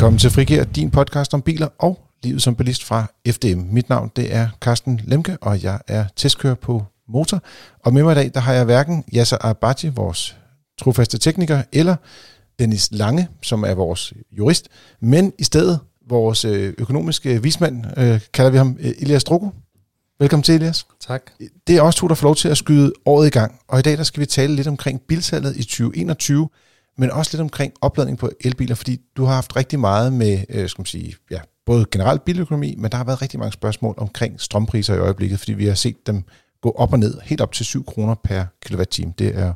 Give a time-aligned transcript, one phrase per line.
[0.00, 3.58] Velkommen til Frigir, din podcast om biler og livet som bilist fra FDM.
[3.58, 7.42] Mit navn det er Carsten Lemke, og jeg er testkører på motor.
[7.84, 10.36] Og med mig i dag, der har jeg hverken Yasser Abadji, vores
[10.78, 11.96] trofaste tekniker, eller
[12.58, 14.68] Dennis Lange, som er vores jurist,
[15.00, 15.78] men i stedet
[16.08, 19.48] vores øh, økonomiske vismand, øh, kalder vi ham øh, Elias Drugo.
[20.20, 20.86] Velkommen til, Elias.
[21.00, 21.22] Tak.
[21.66, 23.60] Det er også to, der får lov til at skyde året i gang.
[23.68, 26.48] Og i dag der skal vi tale lidt omkring bilsalget i 2021,
[27.00, 30.68] men også lidt omkring opladning på elbiler, fordi du har haft rigtig meget med, øh,
[30.68, 34.40] skal man sige, ja, både generelt biløkonomi, men der har været rigtig mange spørgsmål omkring
[34.40, 36.24] strømpriser i øjeblikket, fordi vi har set dem
[36.62, 39.12] gå op og ned, helt op til 7 kroner per kilowatt-time.
[39.18, 39.52] Det er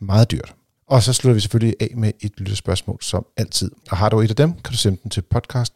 [0.00, 0.54] meget dyrt.
[0.86, 3.70] Og så slutter vi selvfølgelig af med et lille spørgsmål som altid.
[3.90, 5.72] Og har du et af dem, kan du sende den til podcast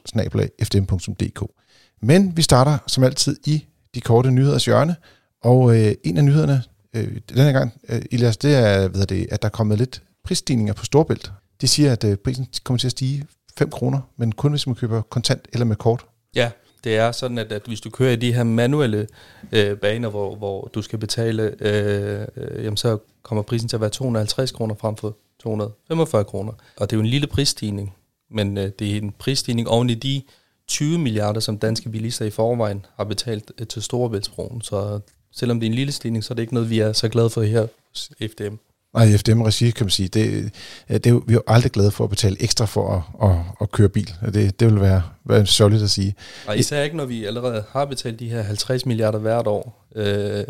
[2.03, 3.65] Men vi starter som altid i
[3.95, 4.97] de korte nyheders hjørne.
[5.43, 6.63] Og øh, en af nyhederne
[6.97, 10.75] øh, denne gang, øh, Elias, det er, ved det, at der er kommet lidt prisstigninger
[10.75, 11.33] på Storbælt.
[11.61, 13.25] De siger, at øh, prisen kommer til at stige
[13.59, 16.07] 5 kroner, men kun hvis man køber kontant eller med kort.
[16.35, 16.51] Ja,
[16.85, 19.07] det er sådan, at, at hvis du kører i de her manuelle
[19.53, 23.81] øh, baner, hvor, hvor du skal betale, øh, øh, jamen så kommer prisen til at
[23.81, 26.53] være 250 kroner frem for 245 kroner.
[26.77, 27.95] Og det er jo en lille prisstigning,
[28.31, 30.23] men øh, det er en prisstigning oven i de
[30.67, 34.63] 20 milliarder, som danske bilister i forvejen har betalt øh, til Storebæltsbroen.
[34.63, 35.01] Så
[35.33, 37.31] selvom det er en lille stigning, så er det ikke noget, vi er så glade
[37.31, 38.55] for her hos FDM.
[38.95, 40.53] Nej, i FDM-regi kan man sige, det,
[40.89, 43.37] det er jo, vi er jo aldrig glade for at betale ekstra for at, at,
[43.61, 44.15] at køre bil.
[44.35, 46.15] Det, det vil være, være sørgeligt at sige.
[46.47, 50.45] Og især ikke, når vi allerede har betalt de her 50 milliarder hvert år øh,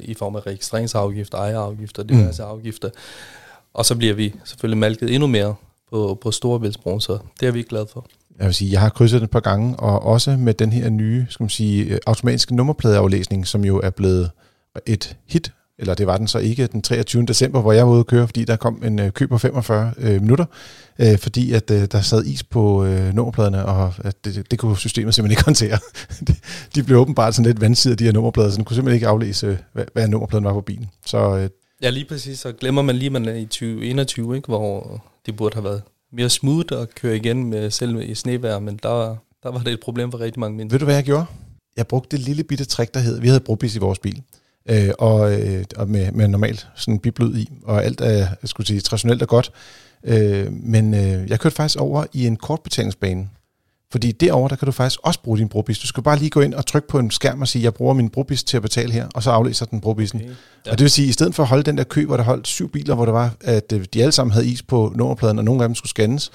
[0.00, 2.48] i form af registreringsafgifter, ejerafgifter, diverse mm.
[2.48, 2.90] afgifter.
[3.74, 5.54] Og så bliver vi selvfølgelig malket endnu mere
[5.90, 8.06] på, på Storebæltsbroen, så det er vi ikke glade for.
[8.38, 10.90] Jeg vil sige, jeg har krydset det et par gange, og også med den her
[10.90, 14.30] nye, skal man sige, automatiske nummerpladeaflæsning, som jo er blevet
[14.86, 17.24] et hit eller det var den så ikke den 23.
[17.24, 19.92] december, hvor jeg var ude at køre, fordi der kom en øh, kø på 45
[19.98, 20.44] øh, minutter,
[20.98, 24.78] øh, fordi at øh, der sad is på øh, nummerpladerne, og at det, det kunne
[24.78, 25.78] systemet simpelthen ikke håndtere.
[26.74, 29.58] de blev åbenbart sådan lidt vandsidige, de her nummerplader, så den kunne simpelthen ikke aflæse,
[29.72, 30.90] hvad, hvad nummerpladen var på bilen.
[31.06, 31.48] Så, øh,
[31.82, 35.36] ja, lige præcis, så glemmer man lige, at man er i 2021, ikke, hvor det
[35.36, 35.82] burde have været
[36.12, 39.80] mere smooth at køre igen med selv i snevejr, men der, der var det et
[39.80, 40.74] problem for rigtig mange mennesker.
[40.74, 41.24] Ved du, hvad jeg gjorde?
[41.76, 44.22] Jeg brugte det lille bitte trick, der hed, vi havde brobis i vores bil
[44.68, 48.66] øh, og, øh, og med, med normalt sådan biblød i, og alt er, jeg skulle
[48.66, 49.52] sige, traditionelt og godt.
[50.04, 53.28] Øh, men øh, jeg kørte faktisk over i en kortbetalingsbane,
[53.92, 55.78] fordi derover der kan du faktisk også bruge din brobis.
[55.78, 57.94] Du skal bare lige gå ind og trykke på en skærm og sige, jeg bruger
[57.94, 60.20] min brobis til at betale her, og så aflæser den brobisen.
[60.20, 60.30] Okay.
[60.66, 60.70] Ja.
[60.70, 62.24] Og det vil sige, at i stedet for at holde den der kø, hvor der
[62.24, 65.38] holdt syv biler, hvor der var, at øh, de alle sammen havde is på nummerpladen,
[65.38, 66.30] og nogle af dem skulle scannes,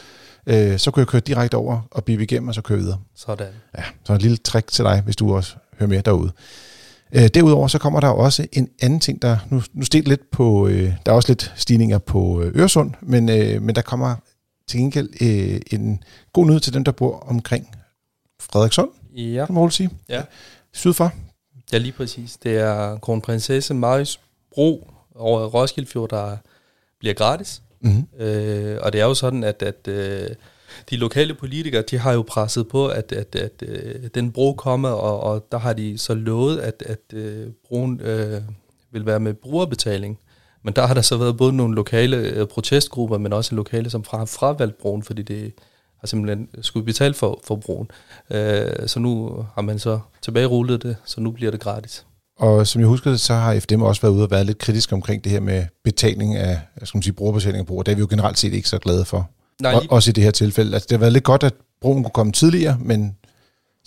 [0.47, 2.97] øh, så kunne jeg køre direkte over og bippe igennem, og så køre videre.
[3.15, 3.47] Sådan.
[3.77, 6.31] Ja, så et lille trick til dig, hvis du også hører med derude.
[7.13, 10.67] Øh, derudover så kommer der også en anden ting, der nu, nu steg lidt på,
[10.67, 14.15] øh, der er også lidt stigninger på øh, Øresund, men, øh, men der kommer
[14.67, 17.69] til gengæld øh, en god nyhed til dem, der bor omkring
[18.39, 19.45] Frederikssund, ja.
[19.45, 19.89] kan man sige.
[20.09, 20.21] Ja.
[20.73, 21.13] Sydfor.
[21.73, 22.37] Ja, lige præcis.
[22.37, 24.19] Det er kronprinsesse Maris
[24.51, 26.37] bro over Roskilde Fjord, der
[26.99, 27.61] bliver gratis.
[27.81, 28.21] Mm-hmm.
[28.25, 30.29] Øh, og det er jo sådan, at, at øh,
[30.89, 33.63] de lokale politikere, de har jo presset på, at, at, at,
[34.03, 37.99] at den bro kommer, og, og der har de så lovet, at, at øh, broen
[37.99, 38.41] øh,
[38.91, 40.19] vil være med brugerbetaling.
[40.63, 44.03] Men der har der så været både nogle lokale øh, protestgrupper, men også lokale, som
[44.11, 45.53] har fravalgt broen, fordi det
[45.99, 47.87] har simpelthen skulle betale for, for broen.
[48.31, 52.05] Øh, så nu har man så tilbagerullet det, så nu bliver det gratis.
[52.39, 54.93] Og som jeg husker det, så har FDM også været ude og været lidt kritisk
[54.93, 57.83] omkring det her med betaling af, skal man sige, brugerbetaling af broer.
[57.83, 59.29] Det er vi jo generelt set ikke så glade for.
[59.61, 59.91] Nej, lige...
[59.91, 60.73] Også i det her tilfælde.
[60.73, 63.15] Altså, det har været lidt godt, at broen kunne komme tidligere, men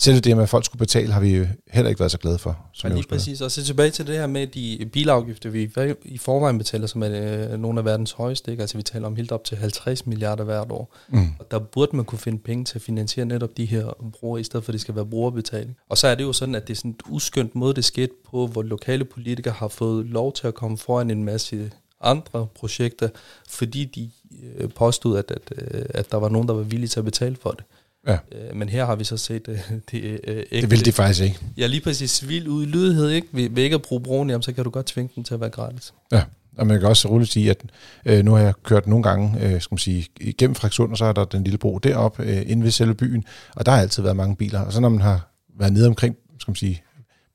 [0.01, 2.59] selv det med, at folk skulle betale, har vi heller ikke været så glade for.
[2.73, 3.41] Som ja, lige præcis.
[3.41, 5.71] Og så tilbage til det her med de bilafgifter, vi
[6.05, 7.09] i forvejen betaler, som er
[7.53, 8.51] øh, nogle af verdens højeste.
[8.51, 8.61] Ikke?
[8.61, 10.95] Altså vi taler om helt op til 50 milliarder hvert år.
[11.09, 11.27] Mm.
[11.39, 14.45] Og der burde man kunne finde penge til at finansiere netop de her brugere, i
[14.45, 15.77] stedet for at det skal være brugerbetaling.
[15.89, 18.13] Og så er det jo sådan, at det er sådan et uskyndt måde, det skete
[18.31, 21.71] på, hvor lokale politikere har fået lov til at komme foran en masse
[22.01, 23.09] andre projekter,
[23.49, 24.11] fordi de
[24.57, 27.37] øh, påstod, at, at, øh, at der var nogen, der var villige til at betale
[27.43, 27.65] for det.
[28.07, 28.19] Ja.
[28.33, 29.59] Øh, men her har vi så set øh,
[29.91, 30.63] det øh, ikke.
[30.63, 31.39] Det vil de faktisk ikke.
[31.57, 32.29] Ja, lige præcis.
[32.29, 33.29] Vild udlydighed, ikke?
[33.33, 35.41] Ved, ved ikke at bruge broen, jamen, så kan du godt tvinge dem til at
[35.41, 35.95] være gratis.
[36.13, 36.23] Ja,
[36.59, 37.63] og man kan også roligt sige, at
[38.05, 41.05] øh, nu har jeg kørt nogle gange, øh, skal man sige, igennem Fraktion, og så
[41.05, 43.25] er der den lille bro deroppe, øh, inde ved selve byen,
[43.57, 44.61] og der har altid været mange biler.
[44.61, 46.83] Og så når man har været nede omkring, skal man sige,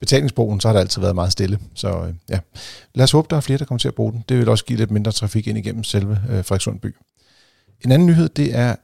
[0.03, 1.59] betalingsbroen, så har det altid været meget stille.
[1.73, 2.39] Så øh, ja,
[2.95, 4.23] lad os håbe, der er flere, der kommer til at bruge den.
[4.29, 6.95] Det vil også give lidt mindre trafik ind igennem selve øh, Frederikssund by.
[7.85, 8.75] En anden nyhed, det er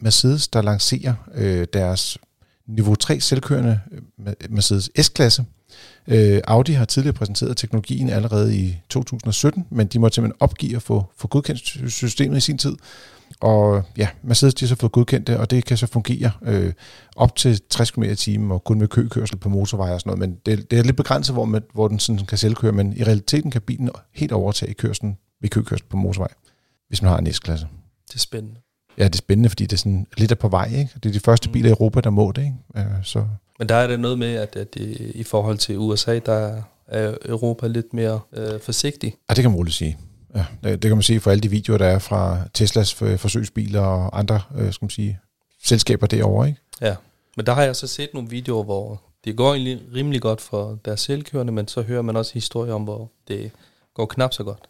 [0.00, 2.18] Mercedes, der lancerer øh, deres
[2.66, 5.44] niveau 3 selvkørende øh, Mercedes S-klasse.
[6.08, 10.82] Øh, Audi har tidligere præsenteret teknologien allerede i 2017, men de måtte simpelthen opgive at
[10.82, 12.76] få, få godkendt systemet i sin tid
[13.44, 16.72] og ja, Mercedes de har så fået godkendt det, og det kan så fungere øh,
[17.16, 20.30] op til 60 km i timen, og kun med køkørsel på motorveje og sådan noget,
[20.30, 23.02] men det, det er lidt begrænset, hvor, man, hvor den sådan kan selvkøre, men i
[23.02, 26.28] realiteten kan bilen helt overtage kørselen ved køkørsel på motorvej,
[26.88, 27.66] hvis man har en S-klasse.
[28.08, 28.60] Det er spændende.
[28.98, 30.90] Ja, det er spændende, fordi det er sådan lidt af på vej, ikke?
[30.94, 32.56] Det er de første biler i Europa, der må det, ikke?
[32.76, 33.24] Øh, så.
[33.58, 34.76] Men der er det noget med, at, at
[35.14, 39.14] i forhold til USA, der er Europa lidt mere øh, forsigtig.
[39.30, 39.98] Ja, det kan man roligt sige.
[40.34, 43.80] Ja, det, det kan man se fra alle de videoer, der er fra Teslas forsøgsbiler
[43.80, 45.18] og andre øh, skal man sige,
[45.64, 46.48] selskaber derovre.
[46.48, 46.60] Ikke?
[46.80, 46.94] Ja,
[47.36, 50.78] men der har jeg så set nogle videoer, hvor det går egentlig rimelig godt for
[50.84, 53.50] deres selvkørende, men så hører man også historier om, hvor det
[53.94, 54.60] går knap så godt.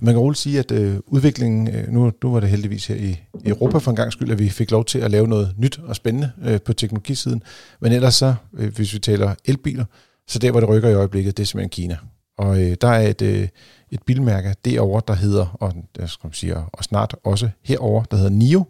[0.00, 3.20] Man kan roligt sige, at øh, udviklingen, øh, nu, nu var det heldigvis her i,
[3.44, 5.80] i Europa for en gang skyld, at vi fik lov til at lave noget nyt
[5.84, 7.42] og spændende øh, på teknologisiden.
[7.80, 9.84] Men ellers så, øh, hvis vi taler elbiler,
[10.28, 11.96] så der, hvor det rykker i øjeblikket, det er simpelthen Kina.
[12.38, 13.48] Og øh, der er et, øh,
[13.92, 18.30] et bilmærke derovre, der hedder, og, jeg skal sige, og snart også herover, der hedder
[18.30, 18.64] NIO.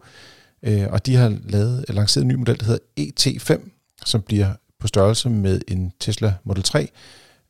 [0.62, 3.70] Øh, og de har lavet, øh, lanceret en ny model, der hedder ET5,
[4.06, 6.88] som bliver på størrelse med en Tesla Model 3,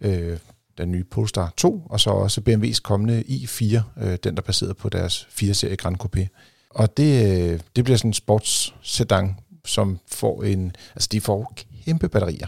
[0.00, 0.38] øh,
[0.78, 4.76] den nye Polestar 2, og så også BMW's kommende i4, øh, den der er baseret
[4.76, 6.26] på deres 4-serie Grand Coupé.
[6.70, 11.54] Og det, øh, det bliver sådan en sportssedan, som får en, altså de får
[11.84, 12.46] kæmpe batterier.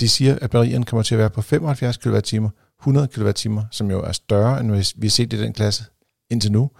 [0.00, 2.48] De siger, at batterierne kommer til at være på 75 kWh,
[2.86, 5.84] 100 kWh, som jo er større, end vi har set i den klasse
[6.30, 6.70] indtil nu,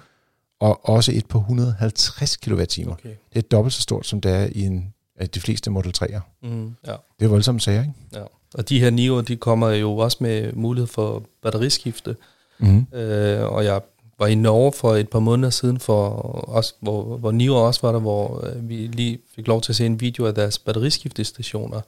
[0.60, 2.56] og også et på 150 kWh.
[2.58, 3.14] Okay.
[3.32, 6.20] Det er dobbelt så stort, som det er i en af de fleste Model 3'er.
[6.42, 6.94] Mm, ja.
[7.18, 7.94] Det er voldsomt sager, ikke?
[8.14, 8.22] Ja.
[8.54, 12.16] Og de her Nio, de kommer jo også med mulighed for batteriskifte.
[12.58, 12.86] Mm.
[12.92, 13.80] Øh, og jeg
[14.18, 16.10] var i Norge for et par måneder siden, for
[16.48, 19.76] os, hvor, hvor Nio også var der, hvor øh, vi lige fik lov til at
[19.76, 21.80] se en video af deres batteriskiftestationer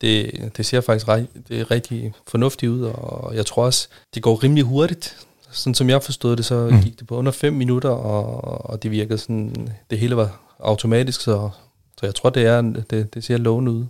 [0.00, 4.22] det, det ser faktisk rej, det er rigtig fornuftigt ud, og jeg tror også, det
[4.22, 5.16] går rimelig hurtigt.
[5.50, 6.80] Sådan som jeg forstod det, så mm.
[6.82, 11.20] gik det på under 5 minutter, og, og det virkede sådan, det hele var automatisk,
[11.20, 11.50] så,
[12.00, 13.84] så jeg tror, det, er, det, det ser lovende ud.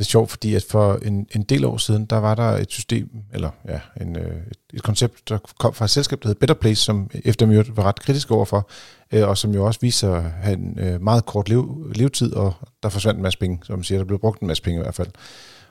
[0.00, 2.70] Det er sjovt, fordi at for en, en del år siden, der var der et
[2.70, 6.34] system, eller ja, en, øh, et, et koncept, der kom fra et selskab, der hed
[6.34, 8.68] Better Place, som efter var ret kritisk overfor,
[9.12, 12.54] øh, og som jo også viser at have en øh, meget kort lev, levetid, og
[12.82, 14.82] der forsvandt en masse penge, som man siger, der blev brugt en masse penge i
[14.82, 15.08] hvert fald.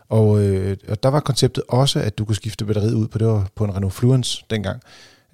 [0.09, 3.27] Og, øh, og der var konceptet også, at du kunne skifte batteriet ud på, det
[3.27, 4.81] var på en Renault Fluence dengang.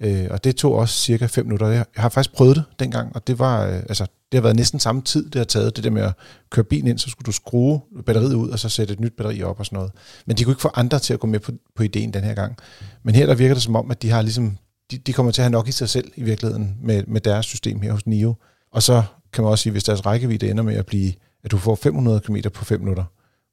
[0.00, 1.68] Øh, og det tog også cirka 5 minutter.
[1.68, 4.80] Jeg har faktisk prøvet det dengang, og det var, øh, altså, det har været næsten
[4.80, 5.76] samme tid, det har taget.
[5.76, 6.12] Det der med at
[6.50, 9.42] køre bilen ind, så skulle du skrue batteriet ud, og så sætte et nyt batteri
[9.42, 9.92] op og sådan noget.
[10.26, 12.34] Men de kunne ikke få andre til at gå med på, på ideen den her
[12.34, 12.56] gang.
[13.02, 14.56] Men her der virker det som om, at de har ligesom,
[14.90, 17.46] de, de kommer til at have nok i sig selv i virkeligheden med, med deres
[17.46, 18.34] system her hos NIO.
[18.72, 19.02] Og så
[19.32, 21.12] kan man også sige, hvis deres rækkevidde ender med at blive,
[21.44, 23.04] at du får 500 km på 5 minutter,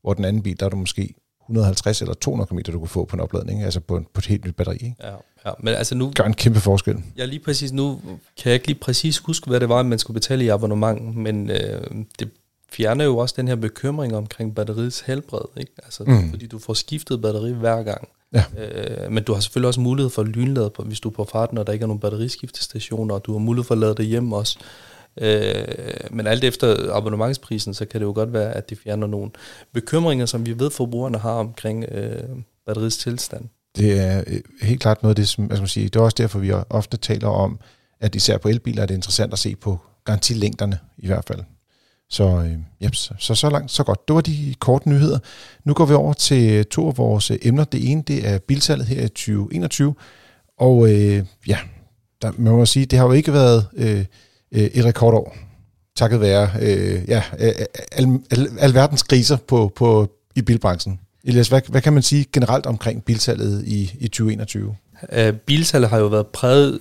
[0.04, 1.14] hvor den anden bil, der er du måske
[1.44, 4.26] 150 eller 200 km, du kunne få på en opladning, altså på, en, på et
[4.26, 4.76] helt nyt batteri.
[4.76, 4.96] Ikke?
[5.04, 5.12] Ja,
[5.46, 6.12] ja, men altså nu...
[6.16, 7.04] Gør en kæmpe forskel.
[7.18, 7.72] Ja, lige præcis.
[7.72, 8.00] Nu
[8.38, 11.50] kan jeg ikke lige præcis huske, hvad det var, man skulle betale i abonnement, men
[11.50, 11.82] øh,
[12.20, 12.30] det
[12.70, 15.72] fjerner jo også den her bekymring omkring batteriets helbred, ikke?
[15.84, 16.30] Altså, mm.
[16.30, 18.08] fordi du får skiftet batteri hver gang.
[18.34, 18.44] Ja.
[18.58, 21.28] Øh, men du har selvfølgelig også mulighed for at lynlade, på, hvis du er på
[21.32, 24.06] farten, og der ikke er nogen batteriskiftestationer, og du har mulighed for at lade det
[24.06, 24.60] hjem også.
[25.22, 25.66] Øh,
[26.12, 29.32] men alt efter abonnementsprisen, så kan det jo godt være, at det fjerner nogle
[29.74, 32.24] bekymringer, som vi ved, forbrugerne har omkring øh,
[32.66, 33.46] batteriets tilstand.
[33.76, 36.16] Det er øh, helt klart noget af det, som jeg skal sige, det er også
[36.18, 37.60] derfor, vi ofte taler om,
[38.02, 41.40] at især på elbiler er det interessant at se på garantilængderne i hvert fald.
[42.10, 44.08] Så, øh, yep, så, så så langt, så godt.
[44.08, 45.20] Det var de korte nyheder.
[45.64, 47.64] Nu går vi over til to af vores emner.
[47.64, 49.96] Det ene, det er bilsalget her i 2021.
[50.58, 51.60] Og øh, ja,
[52.22, 54.06] der, man må sige, det har jo ikke været øh,
[54.54, 55.36] øh, et rekordår,
[55.96, 57.24] takket være øh, ja,
[57.92, 61.00] al, al, al verdens kriser på, på, i bilbranchen.
[61.24, 64.76] Elias, hvad, hvad kan man sige generelt omkring bilsalget i, i 2021?
[65.18, 66.80] Uh, bilsalget har jo været præget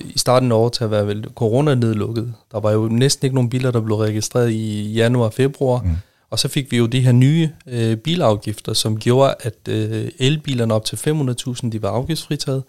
[0.00, 2.34] i starten af året til at være vel corona-nedlukket.
[2.52, 5.82] Der var jo næsten ikke nogen biler, der blev registreret i januar og februar.
[5.82, 5.90] Mm.
[6.30, 10.74] Og så fik vi jo de her nye uh, bilafgifter, som gjorde, at uh, elbilerne
[10.74, 12.62] op til 500.000, de var afgiftsfritaget,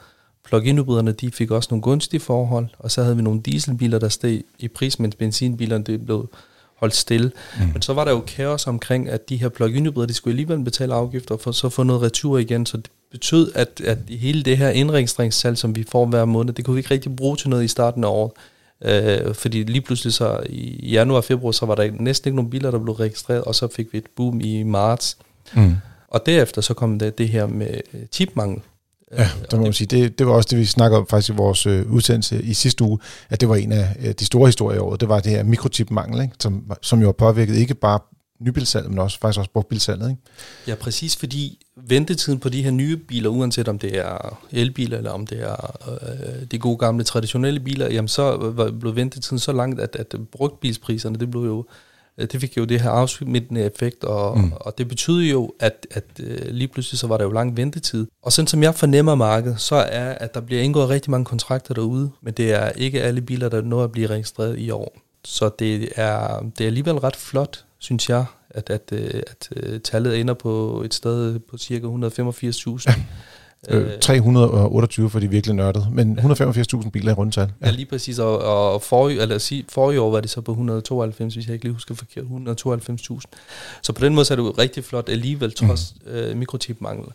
[0.45, 4.43] Plug-in-hybriderne, de fik også nogle gunstige forhold, og så havde vi nogle dieselbiler, der steg
[4.59, 6.29] i pris, mens benzinbilerne det blev
[6.75, 7.31] holdt stille.
[7.59, 7.67] Mm.
[7.73, 10.63] Men så var der jo kaos omkring, at de her plug-in hybrider, de skulle alligevel
[10.63, 14.57] betale afgifter, for så få noget retur igen, så det betød, at, at hele det
[14.57, 17.63] her indregistreringssalg, som vi får hver måned, det kunne vi ikke rigtig bruge til noget
[17.63, 18.31] i starten af året.
[18.81, 22.51] Øh, fordi lige pludselig så i januar og februar, så var der næsten ikke nogen
[22.51, 25.17] biler, der blev registreret, og så fik vi et boom i marts.
[25.53, 25.75] Mm.
[26.07, 28.61] Og derefter så kom det, det her med chipmangel,
[29.17, 29.87] Ja, det må man sige.
[29.87, 32.83] Det, det var også det, vi snakkede om faktisk i vores øh, udsendelse i sidste
[32.83, 35.01] uge, at det var en af øh, de store historier i året.
[35.01, 36.33] Det var det her mikrochipmangel, ikke?
[36.39, 37.99] Som, som jo har påvirket ikke bare
[38.39, 40.09] nybilsalget, men også faktisk også brugtbilsalget.
[40.09, 40.21] Ikke?
[40.67, 45.11] Ja, præcis, fordi ventetiden på de her nye biler, uanset om det er elbiler, eller
[45.11, 49.51] om det er øh, de gode gamle traditionelle biler, jamen så var, blev ventetiden så
[49.51, 51.65] langt, at, at brugtbilspriserne, det blev jo Øh,
[52.17, 54.51] det fik jo det her afsmittende effekt, og, mm.
[54.55, 58.07] og det betyder jo, at, at øh, lige pludselig så var der jo lang ventetid.
[58.23, 61.73] Og sådan som jeg fornemmer markedet, så er, at der bliver indgået rigtig mange kontrakter
[61.73, 64.97] derude, men det er ikke alle biler, der når at blive registreret i år.
[65.25, 69.83] Så det er, det er alligevel ret flot, synes jeg, at, at, øh, at, at
[69.83, 72.93] tallet ender på et sted på cirka 185.000.
[73.69, 73.75] Ja.
[73.77, 77.51] Øh, 328 for de virkelig nørdede, men 185.000 biler i rundtal.
[77.61, 77.65] Ja.
[77.65, 81.45] ja, lige præcis, og, og for, eller forrige år var det så på 192, hvis
[81.45, 83.19] jeg ikke lige husker forkert, 192.000.
[83.81, 86.11] Så på den måde så er det jo rigtig flot alligevel, trods mm.
[86.11, 87.07] øh, mikrochipmangel.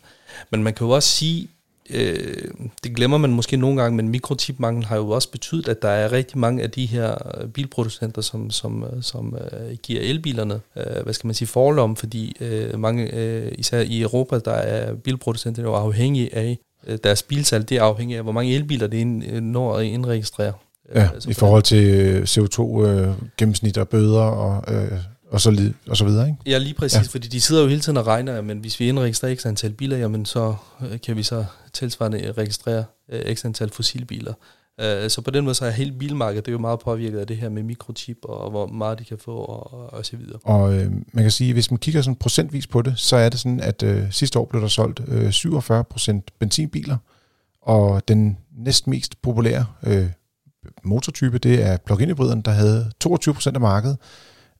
[0.49, 1.47] Men man kan jo også sige,
[1.93, 2.51] øh,
[2.83, 6.11] det glemmer man måske nogle gange, men mikrochipmangel har jo også betydet, at der er
[6.11, 7.15] rigtig mange af de her
[7.53, 12.79] bilproducenter, som, som, som øh, giver elbilerne, øh, hvad skal man sige, forlom, fordi øh,
[12.79, 16.57] mange, øh, især i Europa, der er bilproducenter jo afhængige af,
[16.87, 20.53] øh, deres bilsalg, det er afhængigt af, hvor mange elbiler det øh, når at indregistrere.
[20.95, 24.91] Ja, altså i forhold til øh, CO2-gennemsnit og bøder og øh,
[25.31, 26.39] og så, li- og så videre, ikke?
[26.45, 27.03] Ja, lige præcis, ja.
[27.09, 29.97] fordi de sidder jo hele tiden og regner, men hvis vi indregistrerer x antal biler,
[29.97, 34.33] jamen så øh, kan vi så tilsvarende registrere øh, x antal fossilbiler.
[34.81, 37.27] Øh, så på den måde så er hele bilmarkedet det er jo meget påvirket af
[37.27, 40.39] det her med mikrochip, og hvor meget de kan få, og, og så videre.
[40.43, 43.39] Og øh, man kan sige, hvis man kigger sådan procentvis på det, så er det
[43.39, 46.97] sådan, at øh, sidste år blev der solgt øh, 47 procent benzinbiler,
[47.61, 50.07] og den næst mest populære øh,
[50.83, 53.97] motortype, det er plug-in hybrideren, der havde 22 procent af markedet,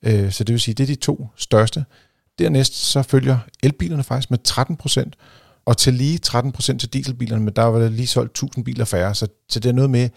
[0.02, 1.84] Øh, så det vil sige, det er de to største.
[2.38, 5.16] Dernæst så følger elbilerne faktisk med 13 procent,
[5.64, 8.84] og til lige 13 procent til dieselbilerne, men der var der lige solgt 1000 biler
[8.84, 10.08] færre, så, så det er noget med,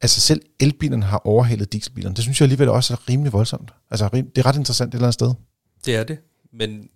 [0.00, 2.16] altså selv elbilerne har overhalet dieselbilerne.
[2.16, 3.70] Det synes jeg alligevel også er rimelig voldsomt.
[3.90, 5.34] Altså det er ret interessant et eller andet sted.
[5.84, 6.18] Det er det,
[6.52, 6.88] men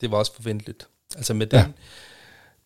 [0.00, 0.88] det var også forventeligt.
[1.16, 1.66] Altså med den, ja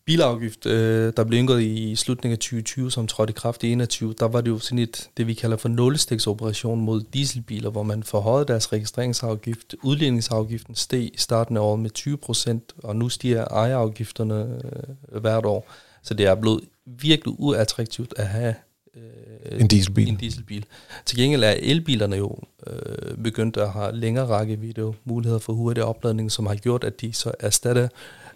[0.09, 4.13] bilafgift, øh, der blev indgået i slutningen af 2020, som trådte i kraft i 21,
[4.19, 8.03] der var det jo sådan et, det vi kalder for nålestiksoperation mod dieselbiler, hvor man
[8.03, 9.75] forhøjede deres registreringsafgift.
[9.83, 14.59] Udligningsafgiften steg i starten af året med 20 procent, og nu stiger ejerafgifterne
[15.11, 15.71] øh, hvert år.
[16.03, 18.55] Så det er blevet virkelig uattraktivt at have
[18.95, 20.07] øh, en dieselbil.
[20.07, 20.65] En dieselbil.
[21.05, 22.37] Til gengæld er elbilerne jo
[22.67, 27.13] øh, begyndt at have længere rækkevidde muligheder for hurtig opladning, som har gjort, at de
[27.13, 27.87] så erstatter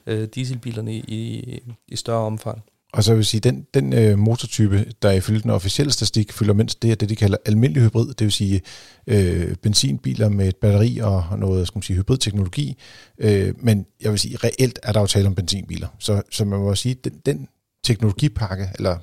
[0.08, 2.64] øh, dieselbilerne i, i større omfang.
[2.94, 6.82] Og så vil sige, den, den øh, motortype, der ifølge den officielle statistik fylder mindst,
[6.82, 8.62] det er det, de kalder almindelig hybrid, det vil sige
[9.08, 12.78] øh, benzinbiler med et batteri og noget skal man sige, hybridteknologi.
[13.18, 15.88] Øh, men jeg vil sige, reelt er der jo tale om benzinbiler.
[16.00, 17.48] Så, så man må sige, den, den
[17.84, 18.98] teknologipakke, eller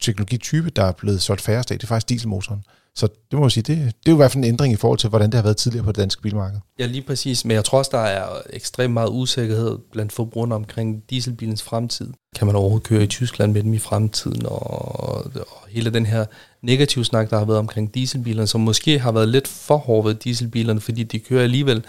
[0.00, 2.62] teknologitype, der er blevet solgt færre af, det er faktisk dieselmotoren.
[2.96, 4.76] Så det må man sige, det, det er jo i hvert fald en ændring i
[4.76, 6.58] forhold til, hvordan det har været tidligere på det danske bilmarked.
[6.78, 7.44] Ja, lige præcis.
[7.44, 12.12] Men jeg tror også, der er ekstremt meget usikkerhed blandt forbrugerne omkring dieselbilens fremtid.
[12.36, 14.46] Kan man overhovedet køre i Tyskland med dem i fremtiden?
[14.46, 16.24] Og, og hele den her
[16.62, 20.14] negative snak, der har været omkring dieselbilerne, som måske har været lidt for hård ved
[20.14, 21.84] dieselbilerne, fordi de kører alligevel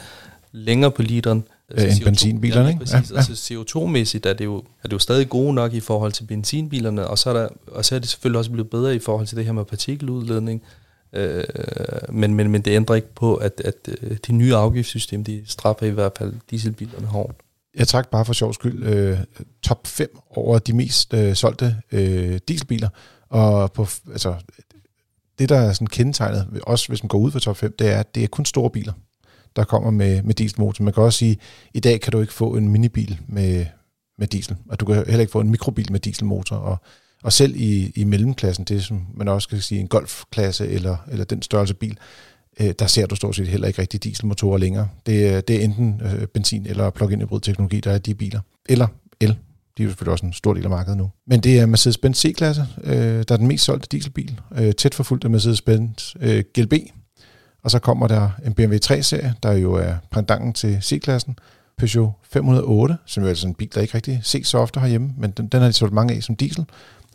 [0.52, 1.44] længere på literen.
[1.70, 2.80] Altså end CO2, benzinbilerne, ja, ikke?
[2.80, 2.94] Præcis.
[2.94, 3.18] Ja, ja.
[3.18, 7.08] Altså CO2-mæssigt er det, jo, er det jo stadig gode nok i forhold til benzinbilerne,
[7.08, 9.38] og så er, der, og så er det selvfølgelig også blevet bedre i forhold til
[9.38, 10.62] det her med partikeludledning.
[11.14, 11.44] Øh,
[12.10, 15.86] men, men, men det ændrer ikke på, at, at det de nye afgiftssystem, de straffer
[15.86, 17.38] i hvert fald dieselbilerne hårdt.
[17.76, 18.84] Jeg trak bare for sjov skyld.
[18.84, 19.20] Øh,
[19.62, 22.90] top 5 over de mest øh, solgte øh, dieselbiler,
[23.30, 24.36] og på, altså,
[25.40, 28.00] det, der er sådan kendetegnet, også hvis man går ud for top 5, det er,
[28.00, 28.94] at det er kun store biler,
[29.56, 30.84] der kommer med, med dieselmotor.
[30.84, 33.66] Man kan også sige, at i dag kan du ikke få en minibil med,
[34.18, 36.78] med diesel, og du kan heller ikke få en mikrobil med dieselmotor, og
[37.24, 41.25] og selv i, i mellemklassen, det som man også kan sige en golfklasse eller, eller
[41.25, 41.97] den størrelse bil,
[42.59, 44.88] øh, der ser du stort set heller ikke rigtig dieselmotorer længere.
[45.05, 48.39] Det, øh, det er enten øh, benzin- eller plug-in hybrid teknologi, der er de biler.
[48.69, 48.88] Eller
[49.19, 49.36] el.
[49.77, 51.09] De er jo selvfølgelig også en stor del af markedet nu.
[51.27, 54.39] Men det er Mercedes-Benz C-klasse, øh, der er den mest solgte dieselbil.
[54.57, 56.74] Øh, tæt forfulgt af Mercedes-Benz øh, GLB.
[57.63, 61.39] Og så kommer der en BMW 3-serie, der jo er pendanten til C-klassen.
[61.77, 65.13] Peugeot 508, som jo er sådan en bil, der ikke rigtig ses så ofte herhjemme,
[65.17, 66.65] men den, den har de solgt mange af som diesel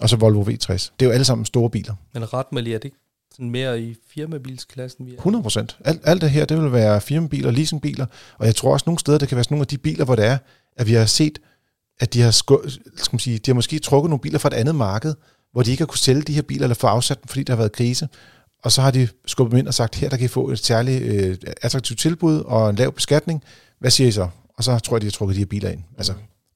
[0.03, 0.73] og så Volvo V60.
[0.73, 1.95] Det er jo alle sammen store biler.
[2.15, 2.97] Men ret med er det ikke
[3.33, 5.07] sådan mere i firmabilsklassen?
[5.07, 5.17] Vi er?
[5.17, 5.77] 100 procent.
[5.85, 8.07] Alt, alt det her, det vil være firmabiler, leasingbiler,
[8.39, 10.17] og jeg tror også nogle steder, det kan være sådan nogle af de biler, hvor
[10.17, 10.39] det er,
[10.77, 11.39] at vi har set,
[12.01, 12.63] at de har, sko-
[12.97, 15.15] skal man sige, de har måske trukket nogle biler fra et andet marked,
[15.53, 17.53] hvor de ikke har kunne sælge de her biler, eller få afsat dem, fordi der
[17.53, 18.09] har været krise.
[18.63, 20.65] Og så har de skubbet dem ind og sagt, her der kan I få et
[20.65, 23.43] særligt øh, attraktivt tilbud og en lav beskatning.
[23.79, 24.29] Hvad siger I så?
[24.57, 25.81] Og så tror jeg, de har trukket de her biler ind.
[25.99, 26.13] Altså,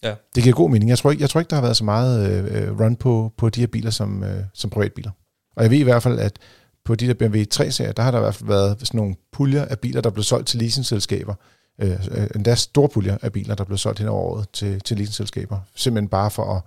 [0.07, 0.15] Ja.
[0.35, 0.89] Det giver god mening.
[0.89, 3.33] Jeg tror ikke, jeg tror ikke der har været så meget øh, øh, run på,
[3.37, 5.11] på de her biler som, øh, som privatbiler.
[5.57, 6.39] Og jeg ved i hvert fald, at
[6.85, 9.65] på de der BMW 3-serier, der har der i hvert fald været sådan nogle puljer
[9.65, 11.35] af biler, der blev solgt til leasingselskaber,
[11.81, 14.97] øh, øh, endda store puljer af biler, der blev solgt hen over året til, til
[14.97, 15.59] leasingselskaber.
[15.75, 16.63] Simpelthen bare for at,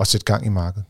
[0.00, 0.84] at sætte gang i markedet.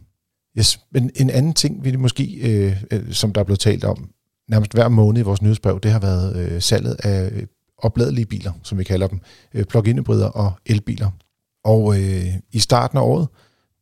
[0.58, 0.80] Yes.
[0.90, 4.10] Men en anden ting, vi måske, øh, øh som der er blevet talt om
[4.48, 7.46] nærmest hver måned i vores nyhedsbrev, det har været øh, salget af
[7.78, 9.20] opladelige biler, som vi kalder dem,
[9.54, 11.10] øh, plug-in hybrider og elbiler.
[11.66, 13.28] Og øh, i starten af året,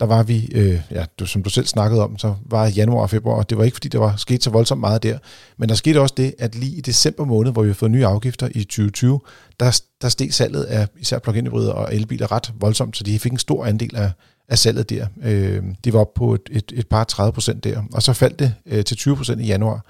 [0.00, 3.10] der var vi, øh, ja, du, som du selv snakkede om, så var januar og
[3.10, 5.18] februar, og det var ikke fordi, der var sket så voldsomt meget der,
[5.56, 8.06] men der skete også det, at lige i december måned, hvor vi har fået nye
[8.06, 9.20] afgifter i 2020,
[9.60, 13.32] der, der steg salget af især plug-in hybrider og elbiler ret voldsomt, så de fik
[13.32, 14.10] en stor andel af,
[14.48, 15.06] af salget der.
[15.22, 18.38] Øh, de var op på et, et, et par 30 procent der, og så faldt
[18.38, 19.84] det øh, til 20 procent i januar.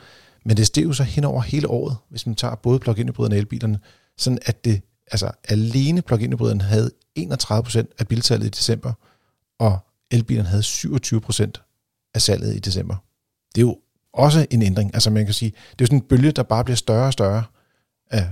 [0.45, 3.35] Men det steg jo så hen over hele året, hvis man tager både plug-in hybriderne
[3.35, 3.79] og elbilerne,
[4.19, 8.92] sådan at det, altså alene plug-in hybriderne havde 31 procent af bilsalget i december,
[9.59, 9.78] og
[10.11, 11.62] elbilerne havde 27 procent
[12.14, 12.97] af salget i december.
[13.54, 13.78] Det er jo
[14.12, 14.94] også en ændring.
[14.94, 17.12] Altså man kan sige, det er jo sådan en bølge, der bare bliver større og
[17.12, 17.44] større
[18.11, 18.26] af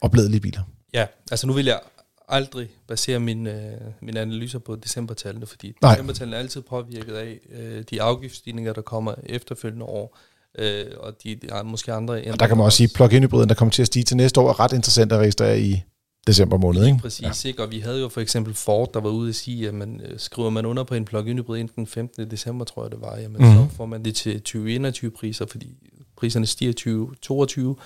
[0.00, 0.62] opladelige biler.
[0.94, 1.80] Ja, altså nu vil jeg
[2.28, 5.92] aldrig basere mine, øh, mine analyser på decembertallene, fordi Nej.
[5.92, 10.18] decembertallene er altid påvirket af øh, de afgiftsstigninger, der kommer efterfølgende år,
[10.58, 12.14] øh, og de, de er måske andre...
[12.14, 14.16] Og der kan man også sige, at plug-in hybriden, der kommer til at stige til
[14.16, 15.82] næste år, er ret interessant at registrere i
[16.28, 16.98] december måned, ikke?
[16.98, 17.48] Præcis, ja.
[17.48, 17.62] ikke?
[17.62, 20.18] og vi havde jo for eksempel Ford, der var ude at sige, at man, øh,
[20.18, 22.30] skriver man under på en plug-in hybrid inden den 15.
[22.30, 23.70] december, tror jeg det var, jamen, mm.
[23.70, 25.76] så får man det til 2021 priser, fordi
[26.16, 27.76] priserne stiger 2022,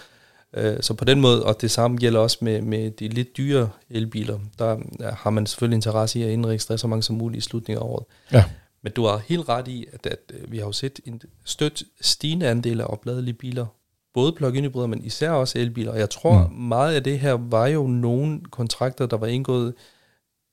[0.57, 3.71] Øh, så på den måde, og det samme gælder også med, med de lidt dyre
[3.91, 4.79] elbiler, der
[5.15, 8.05] har man selvfølgelig interesse i at indregistrere så mange som muligt i slutningen af året.
[8.33, 8.45] Ja.
[8.83, 11.83] Men du har helt ret i, at, at øh, vi har jo set en stødt
[12.01, 13.67] stigende andel af opladelige biler,
[14.14, 15.92] både plug-in hybrider, men især også elbiler.
[15.92, 16.54] Og jeg tror, mm.
[16.54, 19.75] meget af det her var jo nogle kontrakter, der var indgået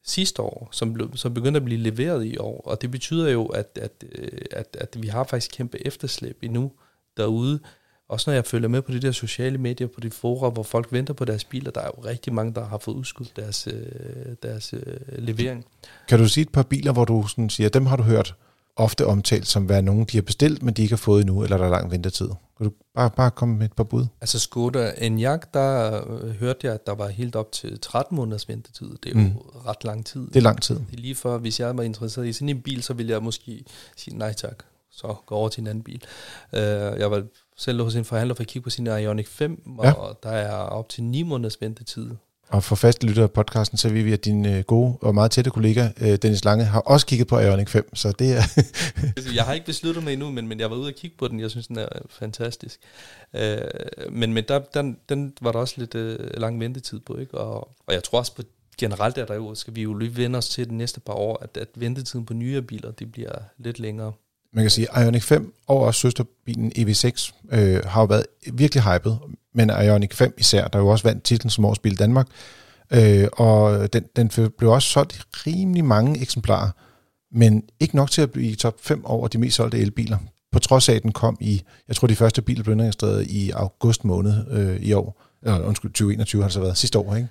[0.05, 2.61] sidste år, som, blev, som begyndte at blive leveret i år.
[2.65, 6.71] Og det betyder jo, at, at, øh, at, at vi har faktisk kæmpe efterslæb endnu
[7.17, 7.59] derude,
[8.09, 10.87] også når jeg følger med på de der sociale medier, på de fora, hvor folk
[10.91, 14.35] venter på deres biler, der er jo rigtig mange, der har fået udskudt deres, øh,
[14.43, 15.65] deres øh, levering.
[16.07, 18.35] Kan du sige et par biler, hvor du sådan siger, dem har du hørt
[18.75, 21.57] ofte omtalt som være nogen, de har bestilt, men de ikke har fået endnu, eller
[21.57, 22.29] der er lang ventetid?
[22.59, 24.05] Kan du bare, bare komme med et par bud?
[24.21, 28.49] Altså Skoda Enyaq, der øh, hørte jeg, at der var helt op til 13 måneders
[28.49, 28.89] ventetid.
[29.03, 29.37] Det er jo mm.
[29.65, 30.27] ret lang tid.
[30.27, 30.75] Det er lang tid.
[30.75, 33.23] Det er lige for, hvis jeg var interesseret i sådan en bil, så ville jeg
[33.23, 33.65] måske
[33.97, 36.03] sige nej tak, så gå over til en anden bil.
[36.53, 37.23] Uh, jeg var
[37.57, 39.91] selv hos en forhandler for at kigge på sin Ioniq 5, ja.
[39.91, 42.09] og der er op til 9 måneders ventetid.
[42.49, 45.31] Og for faste lytter af podcasten, så vil vi, at din øh, gode og meget
[45.31, 48.41] tætte kollega, øh, Dennis Lange, har også kigget på Ionic 5, så det er...
[49.35, 51.39] jeg har ikke besluttet mig endnu, men, men jeg var ude og kigge på den,
[51.39, 52.79] jeg synes, den er øh, fantastisk.
[53.33, 53.57] Øh,
[54.11, 57.37] men men der, den, den var der også lidt øh, lang ventetid på, ikke?
[57.37, 57.57] Og,
[57.87, 58.41] og jeg tror også på
[58.77, 61.37] generelt er der jo, skal vi jo lige vende os til de næste par år,
[61.43, 64.13] at, at ventetiden på nye biler, det bliver lidt længere
[64.53, 69.15] man kan sige, Ioniq 5 og også søsterbilen EV6 øh, har jo været virkelig hyped,
[69.53, 72.27] men Ioniq 5 især, der jo også vandt titlen som årsbil i Danmark,
[72.93, 76.69] øh, og den, den blev også solgt i rimelig mange eksemplarer,
[77.31, 80.17] men ikke nok til at blive i top 5 over de mest solgte elbiler,
[80.51, 83.51] på trods af, at den kom i, jeg tror de første biler blev registreret i
[83.51, 87.29] august måned øh, i år, eller undskyld, 2021 har det så været sidste år, ikke?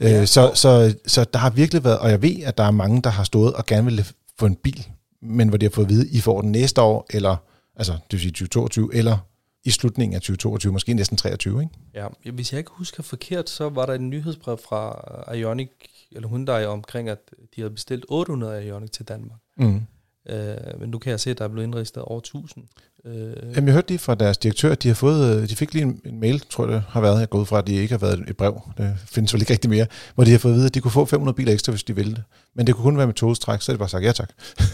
[0.00, 0.20] Ja.
[0.20, 3.02] Øh, så, så, så der har virkelig været, og jeg ved, at der er mange,
[3.02, 4.06] der har stået og gerne vil
[4.38, 4.86] få en bil
[5.22, 7.36] men hvor de har fået at vide, at I får den næste år, eller
[7.76, 9.18] altså det vil sige 2022, eller
[9.64, 11.72] i slutningen af 2022, måske næsten 23, ikke?
[11.94, 15.70] Ja, hvis jeg ikke husker forkert, så var der en nyhedsbrev fra Ionic,
[16.12, 17.18] eller Hyundai, omkring, at
[17.56, 19.38] de havde bestilt 800 Ionic til Danmark.
[19.56, 19.82] Mm.
[20.28, 22.64] Øh, men nu kan jeg se, at der er blevet indristet over 1000.
[23.04, 23.36] Øh.
[23.54, 25.82] Jamen, jeg hørte lige fra deres direktør, at de har fået, øh, de fik lige
[25.82, 27.92] en, en mail, tror jeg det har været, jeg går ud fra, at det ikke
[27.92, 30.56] har været et brev, det findes vel ikke rigtig mere, hvor de har fået at
[30.56, 32.22] vide, at de kunne få 500 biler ekstra, hvis de ville det.
[32.54, 34.30] Men det kunne kun være med togstræk, så er det bare sagt, ja tak.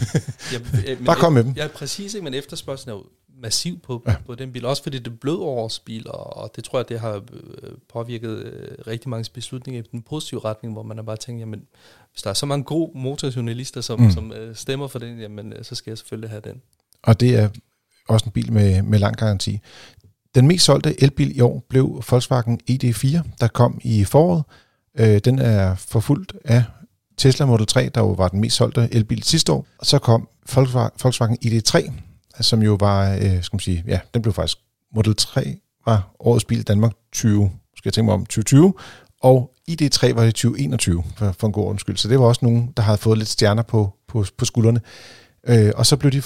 [0.53, 0.59] ja,
[0.97, 1.53] men, bare kom med dem.
[1.57, 2.23] Ja, præcis, ikke?
[2.23, 3.05] men efterspørgselen er jo
[3.41, 4.15] massiv på, ja.
[4.25, 7.15] på den bil, også fordi det er blødårsbil, og, og det tror jeg, det har
[7.15, 11.39] øh, påvirket øh, rigtig mange beslutninger i den positive retning, hvor man har bare tænkt,
[11.39, 11.61] jamen,
[12.11, 14.11] hvis der er så mange gode motorjournalister, som, mm.
[14.11, 16.61] som øh, stemmer for den, jamen, så skal jeg selvfølgelig have den.
[17.03, 17.49] Og det er
[18.07, 19.59] også en bil med, med lang garanti.
[20.35, 24.43] Den mest solgte elbil i år blev Volkswagen ID4, der kom i foråret.
[24.99, 26.63] Øh, den er forfulgt af
[27.17, 29.67] Tesla Model 3, der jo var den mest solgte elbil sidste år.
[29.83, 30.27] Så kom
[31.03, 31.91] Volkswagen ID3,
[32.41, 34.57] som jo var, øh, skal man sige, ja, den blev faktisk,
[34.95, 38.73] Model 3 var årets bil i Danmark 20, skal jeg tænke mig om, 2020,
[39.21, 41.97] og ID3 var det 2021, for, for en god undskyld.
[41.97, 44.81] Så det var også nogen, der havde fået lidt stjerner på, på, på skuldrene.
[45.47, 46.21] Øh, og så blev de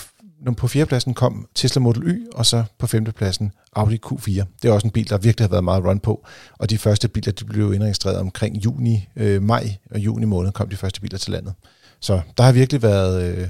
[0.58, 4.44] på fjerdepladsen kom Tesla Model Y, og så på femtepladsen Audi Q4.
[4.62, 6.26] Det er også en bil, der virkelig har været meget run på,
[6.60, 10.70] og de første biler de blev indregistreret omkring juni, øh, maj og juni måned kom
[10.70, 11.54] de første biler til landet.
[12.00, 13.48] Så der har virkelig været øh,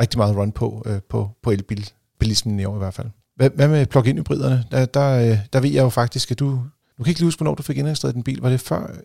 [0.00, 3.08] rigtig meget run på, øh, på, på elbilismen i år i hvert fald.
[3.36, 4.64] Hvad, hvad med plug-in hybriderne?
[4.70, 6.50] Der, der, øh, der ved jeg jo faktisk, at du,
[6.98, 8.40] du kan ikke lige huske, hvornår du fik indregistreret din bil.
[8.42, 8.96] Var det før,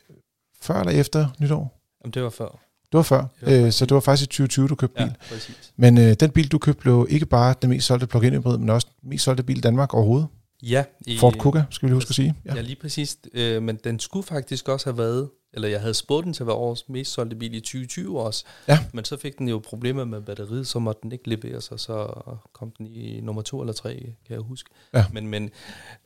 [0.61, 1.81] før eller efter nytår?
[2.03, 2.64] Jamen, det var før.
[2.91, 5.08] Det var før, Det var øh, så det var faktisk i 2020, du købte Ja,
[5.08, 5.15] bil.
[5.30, 5.74] præcis.
[5.78, 8.69] Men øh, den bil, du købte, blev ikke bare den mest solgte plug-in hybrid, men
[8.69, 10.28] også den mest solgte bil i Danmark overhovedet.
[10.63, 12.36] Ja, i, Ford Kuga, skal vi lige huske at sige.
[12.45, 12.56] Ja.
[12.56, 13.17] ja, lige præcis.
[13.34, 16.48] Øh, men den skulle faktisk også have været, eller jeg havde spået den til at
[16.48, 18.45] være årets mest solgte bil i 2020 også.
[18.67, 18.80] Ja.
[18.93, 22.08] Men så fik den jo problemer med batteriet, så måtte den ikke leveres, og så
[22.54, 23.93] kom den i nummer to eller tre,
[24.28, 24.69] kan jeg huske.
[24.93, 25.06] Ja.
[25.13, 25.43] Men, men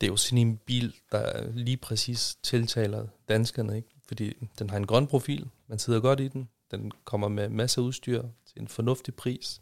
[0.02, 3.88] det er jo sådan en bil, der lige præcis tiltaler danskerne, ikke?
[4.08, 7.82] Fordi den har en grøn profil, man sidder godt i den, den kommer med masser
[7.82, 9.60] af udstyr til en fornuftig pris,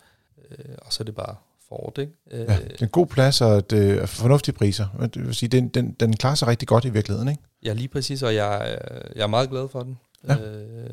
[0.52, 1.36] øh, og så er det bare
[1.70, 2.12] Ford, ikke?
[2.32, 5.08] Øh, Ja, det er en god plads og et, øh, fornuftige priser.
[5.14, 7.44] Det vil sige, den, den, den klarer sig rigtig godt i virkeligheden, ikke?
[7.64, 9.98] Ja, lige præcis, og jeg, er- jeg er meget glad for den.
[10.28, 10.36] Ja.
[10.36, 10.90] Øh,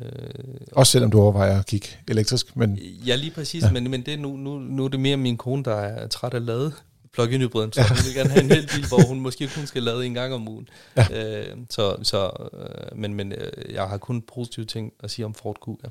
[0.71, 3.67] Også selvom du overvejer at kigge elektrisk, men ja, lige præcis, Ja.
[3.67, 3.73] ja.
[3.73, 6.45] men, men det nu, nu, nu er det mere min kone, der er træt af
[6.45, 6.71] lade
[7.13, 10.05] plug-in hybriden, så hun vil gerne have en elbil, hvor hun måske kun skal lade
[10.05, 10.67] en gang om ugen.
[10.97, 11.39] Ja.
[11.49, 15.33] Øh, så, så, øh, men, men øh, jeg har kun positive ting at sige om
[15.33, 15.87] Ford Kuga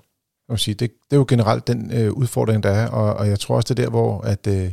[0.48, 3.40] jeg sige, det, det er jo generelt den øh, udfordring, der er, og, og jeg
[3.40, 4.72] tror også, det er der, hvor at, øh,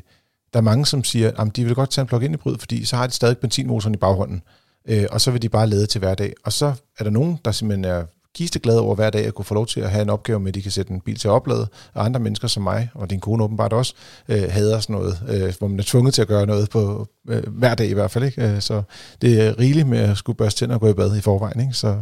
[0.53, 2.95] der er mange, som siger, at de vil godt tage en plug-in hybrid, fordi så
[2.95, 4.41] har de stadig benzinmotoren i baghånden,
[4.87, 6.33] øh, og så vil de bare lade til hverdag.
[6.43, 8.03] Og så er der nogen, der simpelthen er
[8.35, 10.55] kisteglade over hver dag at kunne få lov til at have en opgave med, at
[10.55, 13.19] de kan sætte en bil til at oplade, og andre mennesker som mig, og din
[13.19, 13.93] kone åbenbart også,
[14.27, 17.43] øh, hader sådan noget, øh, hvor man er tvunget til at gøre noget på øh,
[17.47, 18.23] hver dag i hvert fald.
[18.23, 18.49] Ikke?
[18.49, 18.81] Øh, så
[19.21, 21.59] det er rigeligt med at skulle børste tænder og gå i bad i forvejen.
[21.59, 21.73] Ikke?
[21.73, 21.97] Så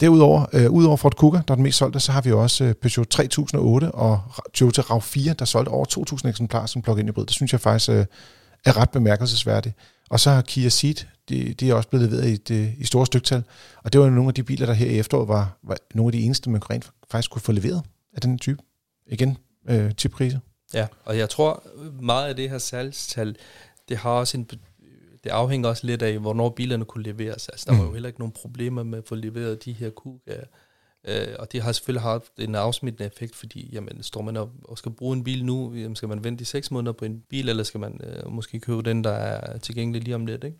[0.00, 2.74] Derudover, øh, udover Ford Kuga, der er den mest solgte, så har vi også øh,
[2.74, 4.20] Peugeot 3008 og
[4.54, 5.86] Toyota RAV4, der solgte over
[6.22, 7.26] 2.000 eksemplarer som plug-in hybrid.
[7.26, 8.06] Det synes jeg faktisk øh,
[8.64, 9.74] er ret bemærkelsesværdigt.
[10.10, 10.94] Og så har Kia Ceed,
[11.28, 13.42] de, de er også blevet leveret i, et, i store styktal.
[13.84, 16.08] Og det var jo nogle af de biler, der her i efteråret var, var nogle
[16.08, 17.82] af de eneste, man rent faktisk kunne få leveret
[18.14, 18.62] af den type.
[19.06, 20.38] Igen, øh, priser.
[20.74, 21.62] Ja, og jeg tror
[22.02, 23.36] meget af det her salgstal,
[23.88, 24.48] det har også en,
[25.24, 27.48] det afhænger også lidt af, hvornår bilerne kunne leveres.
[27.48, 27.86] Altså, der var Mm.
[27.88, 30.34] jo heller ikke nogen problemer med at få leveret de her Kuga.
[31.08, 34.78] Øh, og det har selvfølgelig haft en afsmittende effekt, fordi jamen, står man op og
[34.78, 37.48] skal bruge en bil nu, jamen, skal man vente i seks måneder på en bil,
[37.48, 40.56] eller skal man øh, måske købe den, der er tilgængelig lige om lidt, ikke?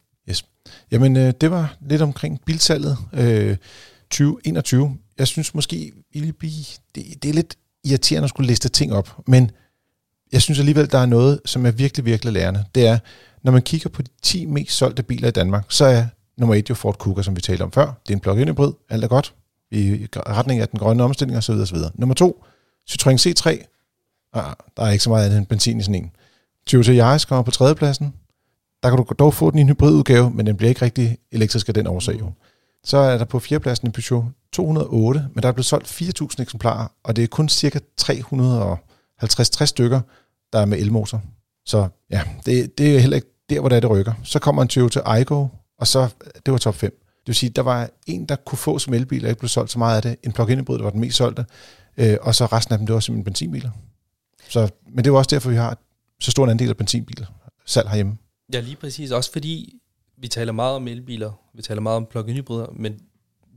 [0.90, 3.56] Jamen, øh, det var lidt omkring bilsalget øh,
[4.10, 4.98] 2021.
[5.18, 6.46] Jeg synes måske, Ilby,
[6.94, 9.50] det, det er lidt irriterende at skulle liste ting op, men
[10.32, 12.64] jeg synes alligevel, der er noget, som er virkelig, virkelig lærende.
[12.74, 12.98] Det er,
[13.42, 16.04] når man kigger på de 10 mest solgte biler i Danmark, så er
[16.36, 17.86] nummer et jo Ford Kuga, som vi talte om før.
[17.86, 19.34] Det er en plug-in hybrid, alt er godt.
[19.70, 21.52] I retning af den grønne omstilling osv.
[21.52, 21.78] osv.
[21.94, 22.44] Nummer to,
[22.90, 23.48] Citroën C3.
[24.32, 26.10] Ah, der er ikke så meget andet end benzin i sådan en.
[26.66, 28.14] Toyota Yaris kommer på tredjepladsen.
[28.82, 31.68] Der kan du dog få den i en hybridudgave, men den bliver ikke rigtig elektrisk
[31.68, 32.32] af den årsag jo.
[32.84, 36.86] Så er der på fjerdepladsen en Peugeot 208, men der er blevet solgt 4.000 eksemplarer,
[37.04, 40.00] og det er kun cirka 350-60 stykker,
[40.52, 41.22] der er med elmotor.
[41.66, 44.12] Så ja, det, det er heller ikke der, hvor det, er, det rykker.
[44.24, 45.46] Så kommer en Toyota Aygo,
[45.78, 46.08] og så,
[46.46, 46.90] det var top 5.
[46.90, 49.70] Det vil sige, der var en, der kunne få som elbil, og ikke blev solgt
[49.70, 50.16] så meget af det.
[50.22, 51.44] En plug-in hybrid, der var den mest solgte.
[51.96, 53.70] Øh, og så resten af dem, det var simpelthen benzinbiler.
[54.48, 55.78] Så, men det er også derfor, vi har
[56.20, 57.26] så stor en andel af benzinbiler
[57.70, 58.18] salg herhjemme.
[58.52, 59.10] Ja, lige præcis.
[59.10, 59.74] Også fordi
[60.16, 63.00] vi taler meget om elbiler, vi taler meget om plug-in hybrider, men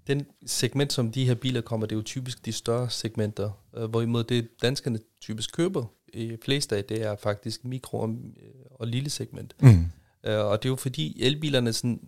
[0.07, 3.89] den segment, som de her biler kommer, det er jo typisk de større segmenter, øh,
[3.89, 8.15] hvorimod det danskerne typisk køber i fleste af, det er faktisk mikro- og,
[8.71, 9.56] og lille segment.
[9.60, 9.86] Mm.
[10.23, 11.99] Øh, og det er jo fordi elbilerne sådan,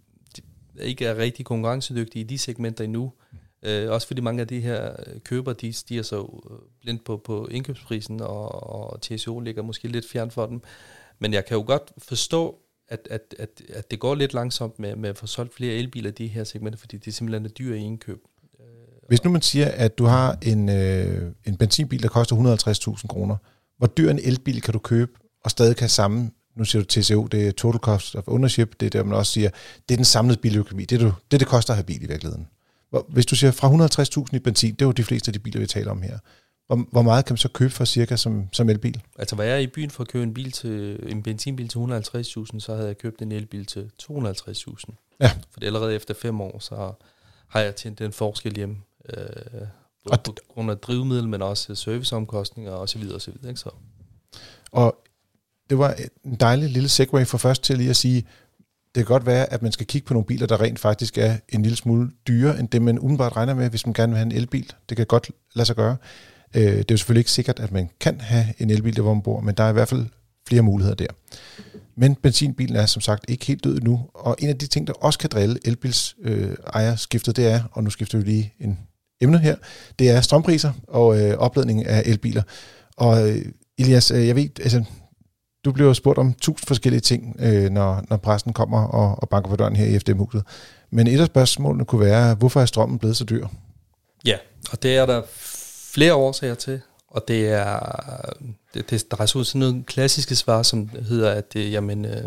[0.80, 3.12] ikke er rigtig konkurrencedygtige i de segmenter endnu.
[3.64, 7.18] Øh, også fordi mange af de her øh, køber, de stiger så øh, blindt på,
[7.18, 10.62] på indkøbsprisen, og, og TCO ligger måske lidt fjern for dem.
[11.20, 14.96] Men jeg kan jo godt forstå, at, at, at, at det går lidt langsomt med,
[14.96, 17.78] med at få solgt flere elbiler i de her segmenter, fordi det simpelthen er dyre
[17.78, 18.20] i indkøb.
[19.08, 22.36] Hvis nu man siger, at du har en, øh, en benzinbil, der koster
[22.98, 23.38] 150.000 kroner,
[23.78, 25.12] hvor dyr en elbil kan du købe,
[25.44, 28.86] og stadig kan samme, nu siger du TCO, det er Total Cost of Ownership, det
[28.86, 29.50] er der, man også siger,
[29.90, 32.08] det er den samlede biløkonomi, det er du, det, det koster at have bil i
[32.08, 32.48] virkeligheden.
[32.90, 33.70] Hvor, hvis du siger fra
[34.30, 36.20] 150.000 i benzin, det er jo de fleste af de biler, vi taler om her.
[36.68, 39.02] Hvor, hvor meget kan man så købe for cirka som, som elbil?
[39.20, 42.60] Altså, var jeg i byen for at købe en, bil til, en benzinbil til 150.000,
[42.60, 45.18] så havde jeg købt en elbil til 250.000.
[45.20, 45.32] Ja.
[45.52, 46.92] For allerede efter fem år, så
[47.48, 48.78] har jeg tjent den forskel hjem.
[49.18, 49.26] Øh,
[50.06, 53.50] Og på grund af drivmiddel, men også serviceomkostninger og så videre og så videre.
[53.50, 53.60] Ikke?
[53.60, 53.70] Så,
[54.72, 54.96] Og
[55.70, 58.26] det var en dejlig lille segue for først til lige at sige,
[58.96, 61.38] det kan godt være, at man skal kigge på nogle biler, der rent faktisk er
[61.50, 64.26] en lille smule dyrere, end det man umiddelbart regner med, hvis man gerne vil have
[64.26, 64.74] en elbil.
[64.90, 65.98] Det kan godt lade sig gøre.
[66.56, 69.14] Øh, Det er jo selvfølgelig ikke sikkert, at man kan have en elbil, der hvor
[69.14, 70.06] man bor, men der er i hvert fald
[70.48, 71.08] flere muligheder der.
[71.96, 74.94] Men benzinbilen er som sagt ikke helt død nu, og en af de ting, der
[74.94, 76.56] også kan drille elbils øh,
[77.26, 78.80] det er, og nu skifter vi lige en
[79.22, 79.56] emne her,
[80.00, 82.44] det er strømpriser og øh, opladning af elbiler.
[82.98, 83.46] Og øh,
[83.78, 84.84] Elias, øh, jeg ved, altså,
[85.66, 89.30] du bliver jo spurgt om tusind forskellige ting, øh, når, når pressen kommer og, og
[89.30, 90.44] banker på døren her i FDM-huset.
[90.92, 93.48] Men et af spørgsmålene kunne være, hvorfor er strømmen blevet så dyr?
[94.26, 94.38] Ja,
[94.72, 95.22] og det er der
[95.94, 97.80] flere årsager til, og det er,
[98.74, 102.24] det, det, der er sådan nogle klassiske svar, som hedder, at det, jamen, øh,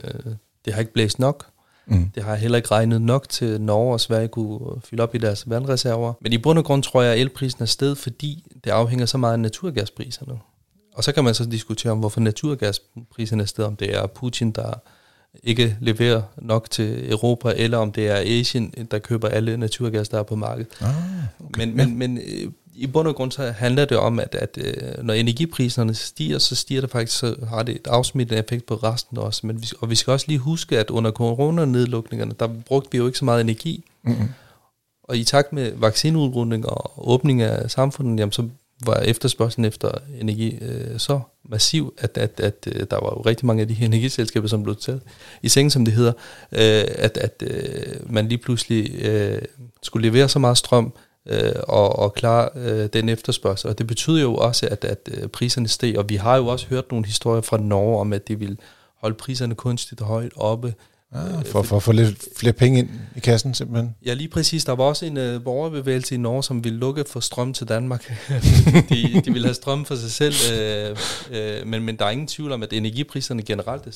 [0.64, 1.46] det har ikke blæst nok,
[1.88, 2.10] Mm.
[2.14, 5.50] Det har heller ikke regnet nok til Norge og Sverige kunne fylde op i deres
[5.50, 6.12] vandreserver.
[6.20, 9.18] Men i bund og grund tror jeg, at elprisen er sted, fordi det afhænger så
[9.18, 10.38] meget af naturgaspriserne.
[10.94, 14.50] Og så kan man så diskutere om, hvorfor naturgaspriserne er sted, om det er Putin,
[14.50, 14.72] der
[15.42, 20.18] ikke leverer nok til Europa, eller om det er Asien, der køber alle naturgas, der
[20.18, 20.68] er på markedet.
[20.80, 20.94] Ah,
[21.44, 21.66] okay.
[21.66, 25.04] Men, men, men øh, i bund og grund så handler det om, at, at øh,
[25.04, 29.18] når energipriserne stiger, så stiger det faktisk, så har det et afsmittende effekt på resten
[29.18, 29.46] også.
[29.46, 33.06] Men vi, og vi skal også lige huske, at under coronanedlukningerne, der brugte vi jo
[33.06, 33.84] ikke så meget energi.
[34.02, 34.28] Mm-hmm.
[35.02, 38.48] Og i takt med vaccineudrunding og åbning af samfundet, jamen, så
[38.86, 43.46] var efterspørgselen efter energi øh, så massiv, at, at, at øh, der var jo rigtig
[43.46, 45.02] mange af de her energiselskaber, som blev taget
[45.42, 46.12] i sengen, som det hedder,
[46.52, 49.42] øh, at, at øh, man lige pludselig øh,
[49.82, 50.92] skulle levere så meget strøm,
[51.28, 53.70] øh, og, og klare øh, den efterspørgsel.
[53.70, 56.66] Og det betyder jo også, at, at øh, priserne steg, og vi har jo også
[56.66, 58.58] hørt nogle historier fra Norge om, at de vil
[59.00, 60.74] holde priserne kunstigt højt oppe.
[61.12, 63.94] Ah, for, for at få lidt flere penge ind i kassen simpelthen?
[64.06, 64.64] Ja, lige præcis.
[64.64, 68.12] Der var også en uh, borgerbevægelse i Norge, som ville lukke for strøm til Danmark.
[68.90, 70.98] de, de ville have strøm for sig selv, uh,
[71.30, 73.90] uh, men, men der er ingen tvivl om, at energipriserne generelt er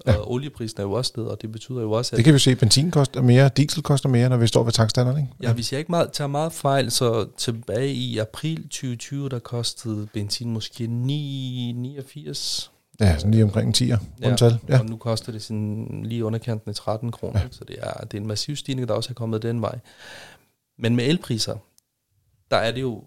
[0.00, 0.16] stedet.
[0.16, 0.22] Ja.
[0.22, 2.16] Og olieprisen er jo også sted, og det betyder jo også, at...
[2.16, 5.18] Det kan vi se, benzin koster mere, diesel koster mere, når vi står ved tankstanderen,
[5.18, 5.32] ikke?
[5.42, 10.08] Ja, hvis jeg ikke meget, tager meget fejl, så tilbage i april 2020, der kostede
[10.12, 12.70] benzin måske 9,89.
[13.00, 14.58] Ja, sådan lige omkring 10 ja, tal.
[14.68, 17.46] ja, og nu koster det sådan lige underkanten af 13 kroner, ja.
[17.50, 19.78] så det er, det er en massiv stigning, der også er kommet den vej.
[20.78, 21.56] Men med elpriser,
[22.50, 23.04] der er det jo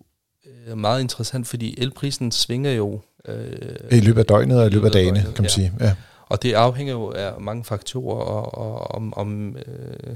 [0.68, 3.02] øh, meget interessant, fordi elprisen svinger jo...
[3.28, 3.46] Øh,
[3.92, 5.50] I løbet af døgnet og i løbet af dagene, kan man ja.
[5.50, 5.74] sige.
[5.80, 5.96] Ja.
[6.30, 10.16] Og det afhænger jo af mange faktorer, og, og om, om øh,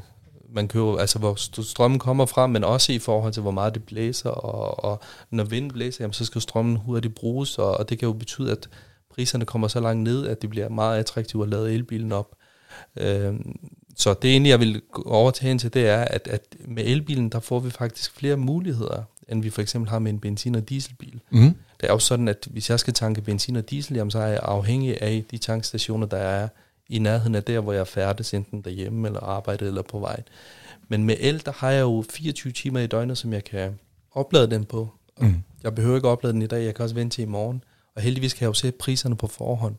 [0.49, 3.83] man køber, altså hvor strømmen kommer fra, men også i forhold til, hvor meget det
[3.83, 4.99] blæser, og, og
[5.31, 8.51] når vinden blæser, jamen, så skal strømmen hurtigt bruges, og, og det kan jo betyde,
[8.51, 8.69] at
[9.09, 12.35] priserne kommer så langt ned, at det bliver meget attraktivt at lade elbilen op.
[12.95, 13.35] Øh,
[13.95, 17.59] så det egentlig, jeg vil overtage til, det er, at, at med elbilen, der får
[17.59, 21.21] vi faktisk flere muligheder, end vi for eksempel har med en benzin- og dieselbil.
[21.29, 21.55] Mm.
[21.81, 24.27] Det er jo sådan, at hvis jeg skal tanke benzin og diesel, jamen, så er
[24.27, 26.47] jeg afhængig af de tankstationer, der er
[26.89, 30.23] i nærheden af der, hvor jeg færdes, enten derhjemme eller arbejde eller på vej.
[30.87, 33.79] Men med el, der har jeg jo 24 timer i døgnet, som jeg kan
[34.11, 34.89] oplade den på.
[35.19, 35.35] Mm.
[35.63, 37.63] Jeg behøver ikke oplade den i dag, jeg kan også vente til i morgen.
[37.95, 39.75] Og heldigvis kan jeg jo se priserne på forhånd.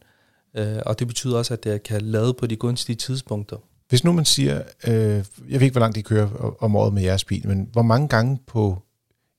[0.56, 3.56] Øh, og det betyder også, at jeg kan lade på de gunstige tidspunkter.
[3.88, 7.02] Hvis nu man siger, øh, jeg ved ikke, hvor langt de kører om året med
[7.02, 8.82] jeres bil, men hvor mange gange på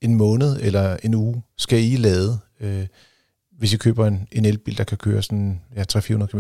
[0.01, 2.87] en måned eller en uge skal I lade, øh,
[3.57, 6.39] hvis I køber en, en elbil, der kan køre sådan ja, 300-400 km?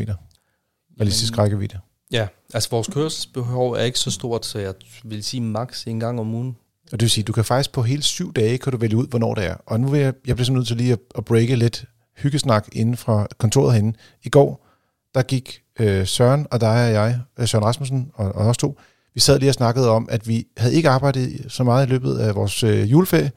[0.99, 1.79] Realistisk rækkevidde.
[2.11, 6.19] Ja, altså vores kørselsbehov er ikke så stort, så jeg vil sige maks en gang
[6.19, 6.57] om ugen.
[6.91, 9.07] Og det vil sige, du kan faktisk på hele syv dage, kan du vælge ud,
[9.07, 9.55] hvornår det er.
[9.65, 11.85] Og nu vil jeg, jeg bliver så nødt til lige at, at breake lidt
[12.17, 13.97] hyggesnak inden fra kontoret herinde.
[14.23, 14.67] I går,
[15.15, 18.79] der gik øh, Søren og dig og jeg, øh, Søren Rasmussen og, og os to,
[19.13, 22.17] vi sad lige og snakkede om, at vi havde ikke arbejdet så meget i løbet
[22.17, 23.31] af vores øh, juleferie,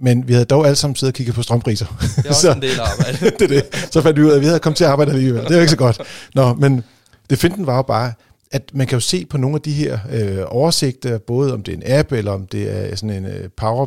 [0.00, 1.86] men vi havde dog alle sammen siddet og kigget på strømpriser.
[2.16, 3.18] Det er også så, en del arbejde.
[3.38, 3.88] det er det.
[3.92, 5.42] Så fandt vi ud af, at vi havde kommet til at arbejde alligevel.
[5.42, 6.00] Det er jo ikke så godt.
[6.34, 6.84] Nå, men
[7.30, 8.12] det finden var jo bare,
[8.50, 11.72] at man kan jo se på nogle af de her øh, oversigter, både om det
[11.72, 13.86] er en app, eller om det er sådan en øh, Power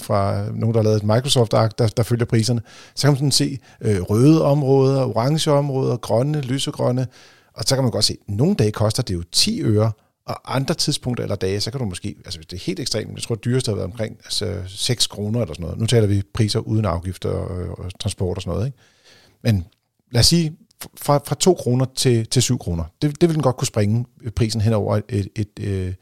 [0.00, 2.60] fra nogen, der har lavet et Microsoft-ark, der, der følger priserne,
[2.94, 7.06] så kan man sådan se øh, røde områder, orange områder, grønne, lysegrønne,
[7.54, 9.92] og så kan man godt se, at nogle dage koster det jo 10 øre,
[10.24, 13.14] og andre tidspunkter eller dage, så kan du måske, altså hvis det er helt ekstremt,
[13.14, 15.78] jeg tror, at dyreste har været omkring altså 6 kroner eller sådan noget.
[15.78, 18.66] Nu taler vi priser uden afgifter og, og transport og sådan noget.
[18.66, 18.78] Ikke?
[19.42, 19.66] Men
[20.12, 20.56] lad os sige,
[20.96, 22.84] fra, fra 2 kroner til, til 7 kroner.
[23.02, 24.06] Det, det vil den godt kunne springe
[24.36, 25.94] prisen hen over, et, et, et, øh,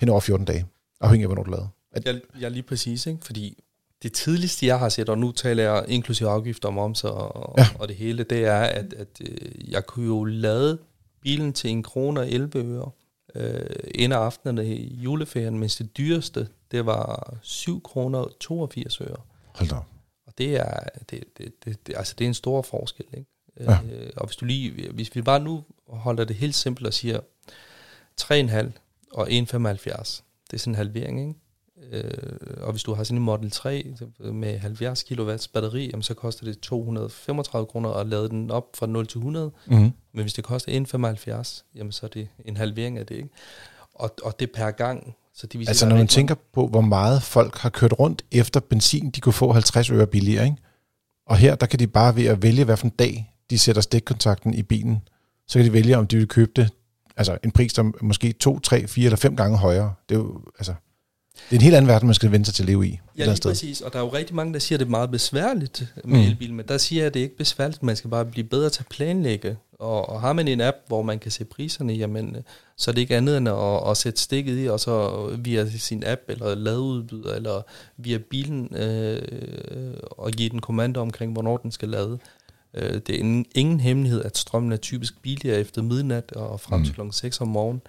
[0.00, 0.66] hen over 14 dage,
[1.00, 1.68] afhængig af, hvornår du lader.
[1.92, 3.18] At, jeg, jeg lige præcis, ikke?
[3.22, 3.62] fordi
[4.02, 7.66] det tidligste, jeg har set, og nu taler jeg inklusive afgifter om moms og, ja.
[7.78, 10.78] og det hele, det er, at, at øh, jeg kunne jo lade
[11.22, 12.90] bilen til en krone og 11 øre
[13.34, 19.00] øh, en af aftenerne i juleferien, mens det dyreste, det var 7 kroner og 82
[19.00, 19.16] øre.
[19.54, 19.76] Hold da.
[20.26, 23.30] Og det er, det, det, det, det, altså det er en stor forskel, ikke?
[23.60, 23.78] Ja.
[23.92, 27.20] Øh, og hvis du lige, hvis vi bare nu holder det helt simpelt og siger
[28.20, 28.70] 3,5
[29.12, 31.34] og 1,75, det er sådan en halvering, ikke?
[31.92, 32.04] Øh,
[32.60, 36.44] og hvis du har sådan en Model 3 med 70 kW batteri, jamen, så koster
[36.44, 39.50] det 235 kroner at lade den op fra 0 til 100.
[39.66, 39.92] Mm-hmm.
[40.12, 43.14] Men hvis det koster 1,75, jamen så er det en halvering af det.
[43.14, 43.28] Ikke?
[43.94, 45.14] Og, og det er per gang.
[45.34, 49.10] Så det altså når man tænker på, hvor meget folk har kørt rundt efter benzin,
[49.10, 50.56] de kunne få 50 øre billigere, ikke?
[51.26, 54.62] Og her, der kan de bare ved at vælge, hvilken dag de sætter stikkontakten i
[54.62, 54.98] bilen,
[55.46, 56.70] så kan de vælge, om de vil købe det,
[57.16, 59.94] altså en pris, som måske 2, 3, 4 eller 5 gange højere.
[60.08, 60.74] Det er jo, altså,
[61.50, 63.00] Det er en helt anden verden, man skal vente sig til at leve i.
[63.18, 63.80] Ja, lige præcis.
[63.80, 66.26] Og der er jo rigtig mange, der siger, at det er meget besværligt med mm.
[66.26, 67.82] elbil, men der siger jeg, at det er ikke besværligt.
[67.82, 69.56] Man skal bare blive bedre til at planlægge.
[69.78, 72.36] Og, og har man en app, hvor man kan se priserne, jamen,
[72.76, 76.02] så er det ikke andet end at, at sætte stikket i, og så via sin
[76.06, 77.62] app, eller ladeudbyder, eller
[77.96, 82.18] via bilen, øh, og give den kommando omkring, hvornår den skal lade.
[82.74, 86.84] Øh, det er ingen, ingen hemmelighed, at strømmen er typisk billigere efter midnat og frem
[86.84, 87.10] til mm.
[87.10, 87.16] kl.
[87.16, 87.82] 6 om morgenen,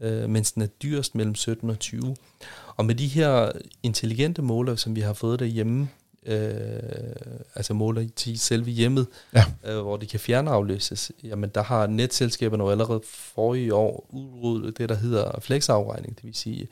[0.00, 2.16] øh, mens den er dyrest mellem 17 og 20.
[2.76, 5.88] Og med de her intelligente måler, som vi har fået derhjemme,
[6.26, 6.48] øh,
[7.54, 9.44] altså måler til selve hjemmet, ja.
[9.64, 14.88] øh, hvor det kan fjernafløses, jamen der har netselskaberne jo allerede forrige år udryddet det,
[14.88, 16.68] der hedder flexafregning, det vil sige,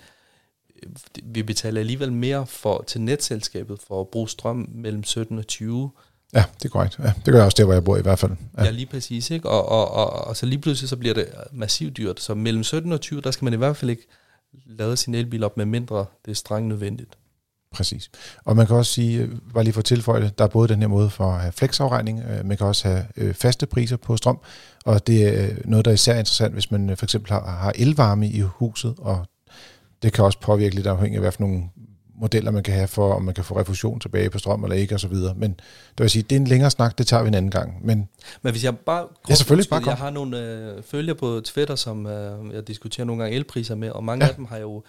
[0.83, 0.91] øh,
[1.23, 5.91] vi betaler alligevel mere for til netselskabet for at bruge strøm mellem 17 og 20
[6.35, 6.99] Ja, det er korrekt.
[6.99, 8.33] Ja, det gør jeg også der, hvor jeg bor i hvert fald.
[8.59, 9.31] Ja, ja lige præcis.
[9.31, 9.49] Ikke?
[9.49, 12.21] Og, og, og, og så lige pludselig så bliver det massivt dyrt.
[12.21, 14.07] Så mellem 17 og 20, der skal man i hvert fald ikke
[14.67, 17.19] lade sin elbil op med mindre, det er strengt nødvendigt.
[17.73, 18.11] Præcis.
[18.45, 20.69] Og man kan også sige, øh, bare lige for at tilføje det, der er både
[20.69, 23.97] den her måde for at have flexafregning, øh, man kan også have øh, faste priser
[23.97, 24.39] på strøm,
[24.85, 28.29] og det er noget, der er især interessant, hvis man for eksempel har, har elvarme
[28.29, 29.27] i huset, og
[30.03, 31.63] det kan også påvirke lidt afhængig af, hvad for nogle
[32.21, 34.95] modeller, man kan have for, om man kan få refusion tilbage på strøm eller ikke,
[34.95, 35.35] og så videre.
[35.35, 35.51] Men
[35.99, 37.87] det vil sige, det er en længere snak, det tager vi en anden gang.
[37.87, 38.09] Men,
[38.43, 39.07] Men hvis jeg bare...
[39.29, 43.23] Ja, selvfølgelig bare Jeg har nogle øh, følger på Twitter, som øh, jeg diskuterer nogle
[43.23, 44.31] gange elpriser med, og mange ja.
[44.31, 44.83] af dem har jo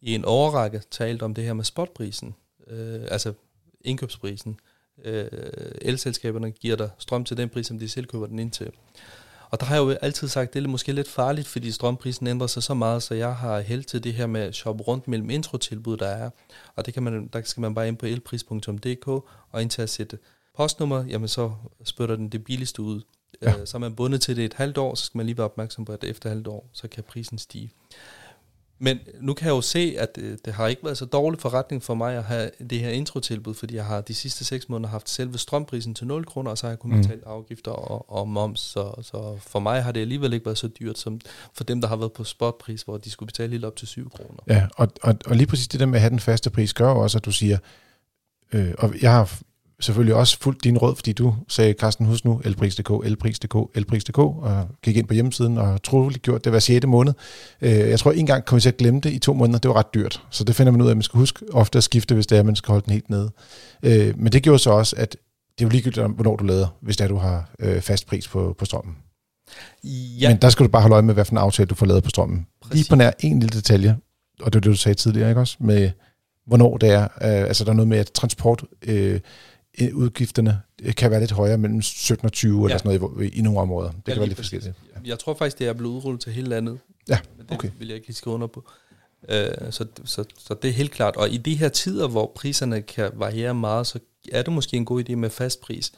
[0.00, 2.34] i en overrække talt om det her med spotprisen,
[2.70, 3.32] øh, altså
[3.80, 4.56] indkøbsprisen.
[5.04, 5.26] Øh,
[5.82, 8.70] elselskaberne giver dig strøm til den pris, som de selv køber den ind til.
[9.52, 12.26] Og der har jeg jo altid sagt, at det er måske lidt farligt, fordi strømprisen
[12.26, 15.08] ændrer sig så meget, så jeg har held til det her med at shoppe rundt
[15.08, 16.30] mellem introtilbud, der er.
[16.76, 19.08] Og det kan man, der skal man bare ind på elpris.dk
[19.50, 20.14] og indtage sit
[20.56, 21.52] postnummer, jamen så
[21.84, 23.00] spytter den det billigste ud.
[23.42, 23.60] Ja.
[23.60, 25.44] Øh, så er man bundet til det et halvt år, så skal man lige være
[25.44, 27.70] opmærksom på, at efter halvt år, så kan prisen stige.
[28.84, 31.40] Men nu kan jeg jo se, at det, øh, det har ikke været så dårlig
[31.40, 34.90] forretning for mig at have det her introtilbud, fordi jeg har de sidste seks måneder
[34.90, 37.02] haft selve strømprisen til 0 kroner, og så har jeg kunnet mm.
[37.02, 38.60] betale afgifter og, og moms.
[38.60, 41.20] Så, så for mig har det alligevel ikke været så dyrt som
[41.54, 44.10] for dem, der har været på spotpris, hvor de skulle betale helt op til 7
[44.10, 44.40] kroner.
[44.48, 46.90] Ja, og, og, og lige præcis det der med at have den faste pris, gør
[46.90, 47.58] også, at du siger,
[48.52, 49.40] øh, og jeg har
[49.82, 54.68] selvfølgelig også fuldt din råd, fordi du sagde, Carsten, husk nu, elpris.dk, elpris.dk, elpris.dk, og
[54.82, 56.86] gik ind på hjemmesiden og troligt gjort det hver 6.
[56.86, 57.12] måned.
[57.60, 59.58] Øh, jeg tror, en gang kom vi til at glemme det i to måneder.
[59.58, 60.22] Det var ret dyrt.
[60.30, 62.36] Så det finder man ud af, at man skal huske ofte at skifte, hvis det
[62.36, 63.30] er, at man skal holde den helt nede.
[63.82, 65.16] Øh, men det gjorde så også, at
[65.58, 68.28] det er jo ligegyldigt, hvornår du lader, hvis det er, du har øh, fast pris
[68.28, 68.96] på, på strømmen.
[70.20, 70.28] Ja.
[70.28, 72.02] Men der skal du bare holde øje med, hvad for en aftale du får lavet
[72.04, 72.46] på strømmen.
[72.62, 72.74] Præcis.
[72.74, 73.96] Lige på nær en lille detalje,
[74.40, 75.56] og det er det, du sagde tidligere, ikke også?
[75.60, 75.90] Med
[76.46, 77.08] hvornår det er.
[77.20, 78.64] altså, der er noget med, at transport...
[78.82, 79.20] Øh,
[79.92, 80.60] udgifterne
[80.96, 82.64] kan være lidt højere mellem 17 og 20 ja.
[82.64, 83.90] eller sådan noget i, i nogle områder.
[83.90, 84.74] Det ja, kan være lidt forskelligt.
[84.94, 85.00] Ja.
[85.10, 86.78] Jeg tror faktisk, det er blevet udrullet til hele landet.
[87.08, 87.18] Ja,
[87.50, 87.68] okay.
[87.68, 88.70] Det vil jeg ikke lige skrive under på.
[89.22, 89.34] Uh,
[89.70, 91.16] så, så, så det er helt klart.
[91.16, 93.98] Og i de her tider, hvor priserne kan variere meget, så
[94.32, 95.92] er det måske en god idé med fast pris.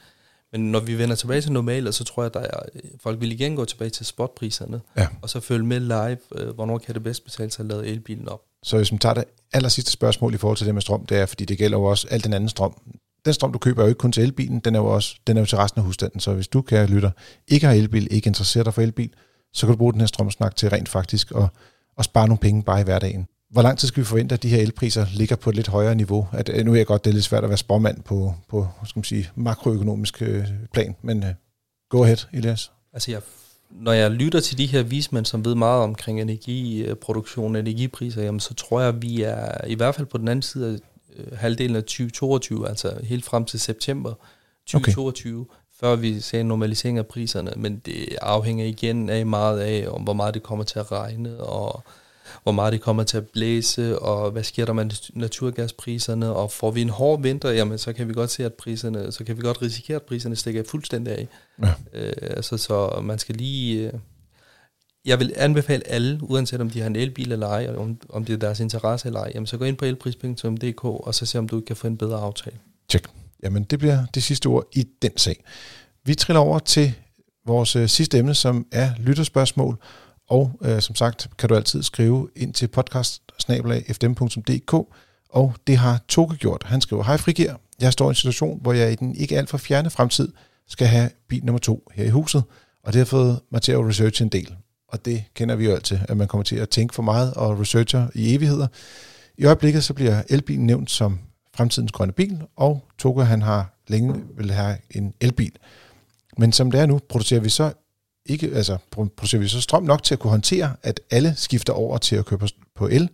[0.53, 2.63] Men når vi vender tilbage til normalt, så tror jeg, at der er,
[3.01, 5.07] folk vil igen gå tilbage til spotpriserne, ja.
[5.23, 8.29] og så følge med live, uh, hvornår kan det bedst betale sig at lade elbilen
[8.29, 8.43] op.
[8.63, 11.19] Så hvis man tager det aller sidste spørgsmål i forhold til det med strøm, det
[11.19, 12.75] er, fordi det gælder jo også alt den anden strøm
[13.25, 15.37] den strøm, du køber, er jo ikke kun til elbilen, den er jo også den
[15.37, 16.21] er jo til resten af husstanden.
[16.21, 17.11] Så hvis du, kan lytter,
[17.49, 19.11] ikke har elbil, ikke interesserer dig for elbil,
[19.53, 21.49] så kan du bruge den her strømsnak til rent faktisk at,
[21.99, 23.27] at spare nogle penge bare i hverdagen.
[23.51, 25.95] Hvor lang tid skal vi forvente, at de her elpriser ligger på et lidt højere
[25.95, 26.29] niveau?
[26.33, 28.69] At, øh, nu er jeg godt, det er lidt svært at være spormand på, på
[28.85, 31.29] skal man sige, makroøkonomisk øh, plan, men uh,
[31.91, 32.73] go ahead, Elias.
[32.93, 33.21] Altså jeg,
[33.71, 38.41] når jeg lytter til de her vismænd, som ved meget omkring energiproduktion og energipriser, jamen,
[38.41, 40.79] så tror jeg, at vi er i hvert fald på den anden side af
[41.33, 44.15] halvdelen af 2022, altså helt frem til september
[44.67, 45.55] 2022, okay.
[45.81, 47.53] før vi ser en normalisering af priserne.
[47.57, 51.37] Men det afhænger igen af meget af, om hvor meget det kommer til at regne,
[51.41, 51.83] og
[52.43, 56.71] hvor meget det kommer til at blæse, og hvad sker der med naturgaspriserne, og får
[56.71, 59.43] vi en hård vinter, jamen så kan vi godt se, at priserne, så kan vi
[59.43, 61.29] godt risikere, at priserne stikker fuldstændig af.
[61.63, 61.73] Ja.
[61.93, 64.01] Øh, altså, så man skal lige...
[65.05, 68.25] Jeg vil anbefale alle, uanset om de har en elbil eller ej, og om, om
[68.25, 71.39] det er deres interesse eller ej, jamen så gå ind på elpris.dk, og så se
[71.39, 72.57] om du kan få en bedre aftale.
[72.89, 73.07] Tjek.
[73.43, 75.45] Jamen det bliver det sidste ord i den sag.
[76.05, 76.95] Vi triller over til
[77.47, 79.77] vores øh, sidste emne, som er lytterspørgsmål,
[80.29, 83.23] og øh, som sagt kan du altid skrive ind til podcast
[85.35, 86.63] og det har Toke gjort.
[86.67, 89.49] Han skriver, hej Frigir, jeg står i en situation, hvor jeg i den ikke alt
[89.49, 90.33] for fjerne fremtid
[90.69, 92.43] skal have bil nummer to her i huset,
[92.83, 94.57] og det har fået mig til at researche en del
[94.89, 97.61] og det kender vi jo altid, at man kommer til at tænke for meget og
[97.61, 98.67] researcher i evigheder.
[99.39, 101.19] I øjeblikket så bliver elbilen nævnt som
[101.57, 105.53] fremtidens grønne bil, og Toga han har længe vil have en elbil.
[106.39, 107.73] Men som det er nu, producerer vi så
[108.27, 108.79] ikke, altså
[109.17, 112.27] producerer vi så strøm nok til at kunne håndtere, at alle skifter over til at
[112.27, 113.11] købe på el,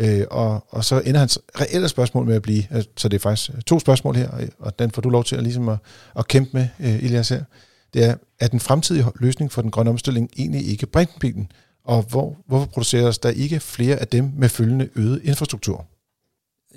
[0.00, 3.20] Øh, og, og så ender hans reelle spørgsmål med at blive, øh, så det er
[3.20, 5.76] faktisk to spørgsmål her, og den får du lov til at, ligesom at,
[6.18, 7.44] at kæmpe med, øh, Elias her.
[7.94, 11.52] Det er, er den fremtidige løsning for den grønne omstilling egentlig ikke brintenbilen?
[11.84, 15.86] Og hvor, hvorfor produceres der ikke flere af dem med følgende øget infrastruktur?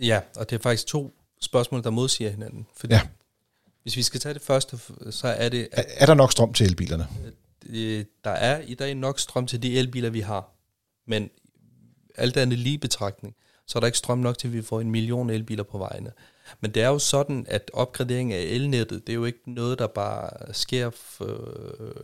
[0.01, 2.67] Ja, og det er faktisk to spørgsmål, der modsiger hinanden.
[2.75, 3.01] Fordi ja.
[3.83, 4.79] hvis vi skal tage det første,
[5.11, 5.67] så er det...
[5.71, 7.07] Er, er der nok strøm til elbilerne?
[7.69, 10.49] Øh, der er i dag nok strøm til de elbiler, vi har.
[11.07, 11.29] Men
[12.15, 13.35] alt andet lige betragtning,
[13.67, 16.11] så er der ikke strøm nok til, at vi får en million elbiler på vejene.
[16.61, 19.87] Men det er jo sådan, at opgradering af elnettet, det er jo ikke noget, der
[19.87, 20.89] bare sker...
[20.89, 21.25] For,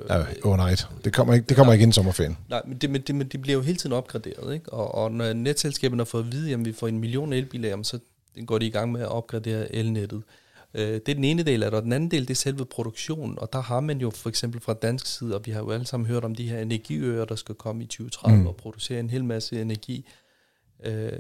[0.10, 0.88] ja, overnight.
[1.04, 2.38] Det kommer ikke, det kommer ja, ikke ind sommerferien.
[2.50, 4.54] Nej, men det, men, det, men det bliver jo hele tiden opgraderet.
[4.54, 4.74] Ikke?
[4.74, 8.00] Og, og når netselskaberne får at vide, at vi får en million elbiler, jamen, så
[8.46, 10.24] går de i gang med at opgradere elnettet.
[10.74, 12.66] Øh, det er den ene del af det, og den anden del, det er selve
[12.66, 15.72] produktionen, og der har man jo for eksempel fra dansk side, og vi har jo
[15.72, 18.48] alle sammen hørt om de her energiøer, der skal komme i 2030 mm.
[18.48, 20.06] og producere en hel masse energi.
[20.84, 21.12] Øh,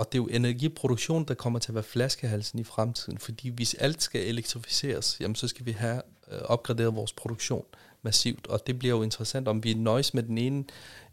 [0.00, 3.74] og det er jo energiproduktion, der kommer til at være flaskehalsen i fremtiden, fordi hvis
[3.74, 7.64] alt skal elektrificeres, jamen så skal vi have øh, opgraderet vores produktion
[8.02, 10.64] massivt, og det bliver jo interessant, om vi nøjes med den ene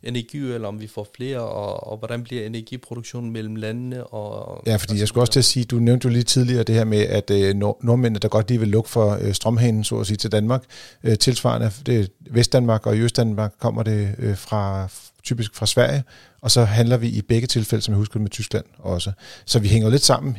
[0.03, 4.03] energi, eller om vi får flere, og, og hvordan bliver energiproduktionen mellem landene.
[4.03, 6.63] Og, ja, fordi og jeg skulle også til at sige, du nævnte jo lige tidligere
[6.63, 9.99] det her med, at øh, nordmændene, der godt lige vil lukke for øh, strømhanen, så
[9.99, 10.63] at sige, til Danmark,
[11.03, 14.87] øh, tilsvarende, det er Vestdanmark og i Østdanmark kommer det øh, fra
[15.27, 16.03] typisk fra Sverige,
[16.41, 19.11] og så handler vi i begge tilfælde, som jeg husker med Tyskland også.
[19.45, 20.37] Så vi hænger lidt sammen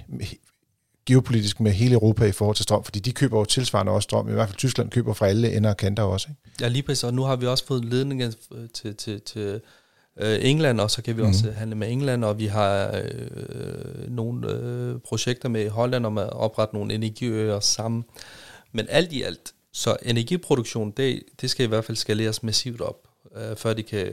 [1.06, 4.28] geopolitisk med hele Europa i forhold til strøm, fordi de køber jo tilsvarende også strøm.
[4.28, 6.28] I hvert fald Tyskland køber fra alle ender og kanter også.
[6.30, 6.40] Ikke?
[6.60, 7.04] Ja, lige præcis.
[7.04, 8.32] Og nu har vi også fået ledninger
[8.74, 9.60] til, til, til
[10.20, 11.28] øh, England, og så kan vi mm.
[11.28, 16.30] også handle med England, og vi har øh, nogle øh, projekter med Holland om at
[16.30, 18.04] oprette nogle energiøer sammen.
[18.72, 23.07] Men alt i alt, så energiproduktion, det, det skal i hvert fald skaleres massivt op
[23.36, 24.12] øh, før de kan øh,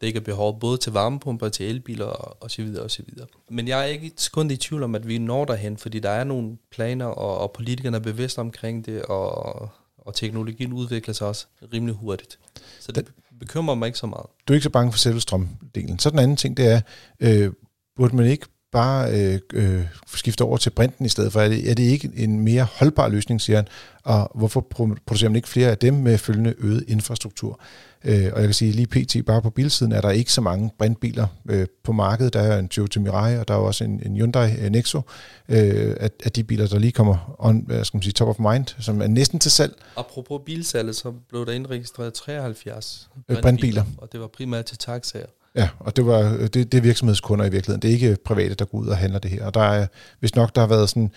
[0.00, 3.26] dække behov både til varmepumper, til elbiler og, og så videre og så videre.
[3.50, 6.10] Men jeg er ikke et sekund i tvivl om, at vi når derhen, fordi der
[6.10, 11.26] er nogle planer, og, og politikerne er bevidste omkring det, og, og teknologien udvikler sig
[11.26, 12.38] også rimelig hurtigt.
[12.80, 13.06] Så det
[13.40, 14.26] bekymrer mig ikke så meget.
[14.48, 15.98] Du er ikke så bange for selve strømdelen.
[15.98, 16.80] Så den anden ting, det er,
[17.20, 17.52] øh,
[17.96, 21.40] burde man ikke bare øh, øh, skifte over til brinten i stedet for?
[21.40, 23.66] Er det, er det ikke en mere holdbar løsning, siger han?
[24.04, 24.60] Og hvorfor
[25.06, 27.60] producerer man ikke flere af dem med følgende øget infrastruktur?
[28.04, 29.26] Øh, og jeg kan sige, lige pt.
[29.26, 32.32] bare på bilsiden er der ikke så mange brintbiler øh, på markedet.
[32.32, 35.00] Der er en Toyota Mirai, og der er også en, en Hyundai øh, Nexo
[35.48, 38.52] øh, af, af de biler, der lige kommer on, hvad skal man sige, top of
[38.52, 39.74] mind, som er næsten til salg.
[39.96, 43.84] Apropos bilsalget, så blev der indregistreret 73 brintbiler, brintbiler.
[43.98, 45.26] og det var primært til taxaer.
[45.54, 47.82] Ja, og det, var, det, det er virksomhedskunder i virkeligheden.
[47.82, 49.46] Det er ikke private, der går ud og handler det her.
[49.46, 49.86] Og der er,
[50.20, 51.10] hvis nok, der har været sådan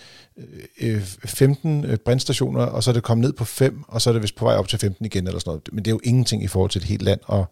[0.80, 4.10] øh, øh 15 øh, brændstationer, og så er det kommet ned på 5, og så
[4.10, 5.62] er det vist på vej op til 15 igen eller sådan noget.
[5.72, 7.46] Men det er jo ingenting i forhold til et helt land, og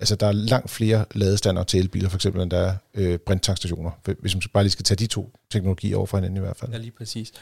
[0.00, 3.90] altså, der er langt flere ladestander til elbiler, for eksempel, end der er øh, brændtankstationer.
[4.20, 6.72] Hvis man bare lige skal tage de to teknologier over for hinanden i hvert fald.
[6.72, 7.32] Ja, lige præcis.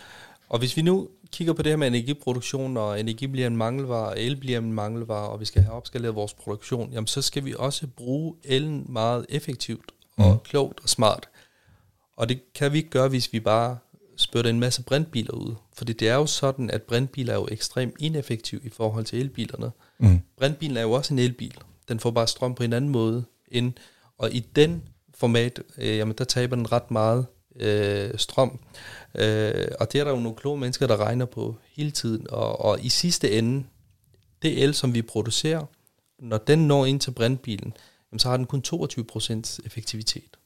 [0.49, 4.09] Og hvis vi nu kigger på det her med energiproduktion, og energi bliver en mangelvare,
[4.09, 7.45] og el bliver en mangelvare, og vi skal have opskaleret vores produktion, jamen så skal
[7.45, 10.39] vi også bruge elen meget effektivt og mm.
[10.45, 11.29] klogt og smart.
[12.17, 13.79] Og det kan vi ikke gøre, hvis vi bare
[14.17, 15.55] spytter en masse brintbiler ud.
[15.75, 19.71] Fordi det er jo sådan, at brintbiler er jo ekstremt ineffektive i forhold til elbilerne.
[19.99, 20.21] Mm.
[20.39, 21.59] Brintbilen er jo også en elbil.
[21.89, 23.73] Den får bare strøm på en anden måde ind.
[24.19, 24.83] Og i den
[25.15, 27.27] format, øh, jamen der taber den ret meget
[27.57, 28.59] øh, strøm.
[29.15, 32.27] Øh, og det er der jo nogle kloge mennesker, der regner på hele tiden.
[32.31, 33.65] Og, og i sidste ende,
[34.43, 35.67] det el, som vi producerer,
[36.19, 37.75] når den når ind til brintbilen,
[38.13, 40.37] jamen, så har den kun 22% effektivitet.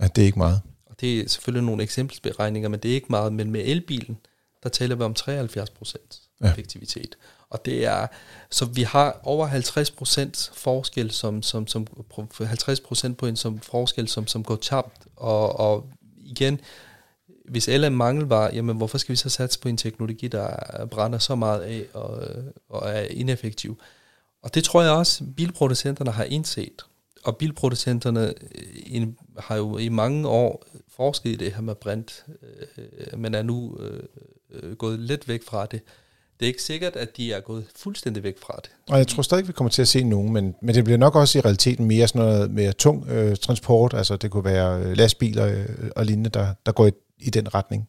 [0.00, 0.60] Ja, det er ikke meget.
[0.86, 3.32] Og det er selvfølgelig nogle eksempelsberegninger, men det er ikke meget.
[3.32, 4.18] Men med elbilen,
[4.62, 6.50] der taler vi om 73% ja.
[6.50, 7.18] effektivitet.
[7.50, 8.06] Og det er,
[8.50, 11.86] så vi har over 50% forskel, som, som, som
[12.20, 15.06] 50% på en som forskel, som, som går tabt.
[15.16, 15.90] Og, og
[16.28, 16.60] igen,
[17.44, 21.18] hvis alle er mangelvare, jamen hvorfor skal vi så satse på en teknologi, der brænder
[21.18, 22.28] så meget af og,
[22.68, 23.78] og er ineffektiv?
[24.42, 26.82] Og det tror jeg også, bilproducenterne har indset.
[27.24, 28.34] Og bilproducenterne
[28.94, 29.08] øh,
[29.38, 30.66] har jo i mange år
[30.96, 34.02] forsket i det her med brint, øh, øh men er nu øh,
[34.50, 35.80] øh, gået lidt væk fra det.
[36.40, 38.70] Det er ikke sikkert, at de er gået fuldstændig væk fra det.
[38.90, 41.14] Og jeg tror stadig, vi kommer til at se nogen, men, men det bliver nok
[41.14, 45.46] også i realiteten mere sådan noget mere tung øh, transport, altså det kunne være lastbiler
[45.46, 47.88] øh, og lignende, der, der går i i den retning.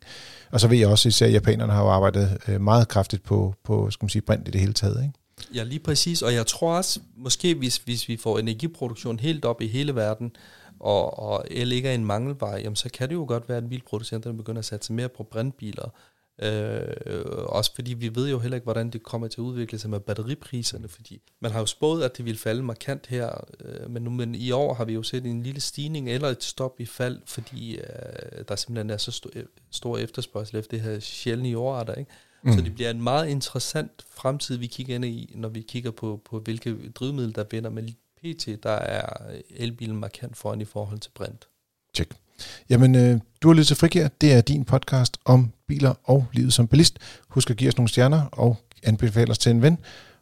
[0.51, 3.91] Og så ved jeg også, især japanerne har jo arbejdet øh, meget kraftigt på, på
[3.91, 5.01] skal man sige, brint i det hele taget.
[5.03, 5.13] Ikke?
[5.53, 6.21] Ja, lige præcis.
[6.21, 10.31] Og jeg tror også, måske hvis, hvis vi får energiproduktion helt op i hele verden,
[10.79, 13.69] og, og el ikke er en mangelvare, jamen så kan det jo godt være, at
[13.69, 15.89] bilproducenterne begynder at satse mere på brintbiler.
[16.41, 16.93] Øh,
[17.45, 19.99] også fordi vi ved jo heller ikke, hvordan det kommer til at udvikle sig med
[19.99, 24.09] batteripriserne, fordi man har jo spået, at det vil falde markant her, øh, men, nu,
[24.09, 27.21] men i år har vi jo set en lille stigning eller et stop i fald,
[27.25, 27.83] fordi øh,
[28.47, 29.29] der simpelthen er så stor,
[29.71, 32.11] stor efterspørgsel efter det her sjældne jordarter, ikke?
[32.43, 32.53] Mm.
[32.53, 36.21] Så det bliver en meget interessant fremtid, vi kigger ind i, når vi kigger på,
[36.25, 37.69] på hvilke drivmidler, der vinder.
[37.69, 38.63] Men pt.
[38.63, 41.47] der er elbilen markant foran i forhold til brint.
[41.95, 42.15] Check.
[42.69, 44.07] Jamen, øh, du har lyttet til Frigir.
[44.21, 46.97] Det er din podcast om biler og livet som bilist.
[47.29, 49.77] Husk at give os nogle stjerner og anbefale os til en ven.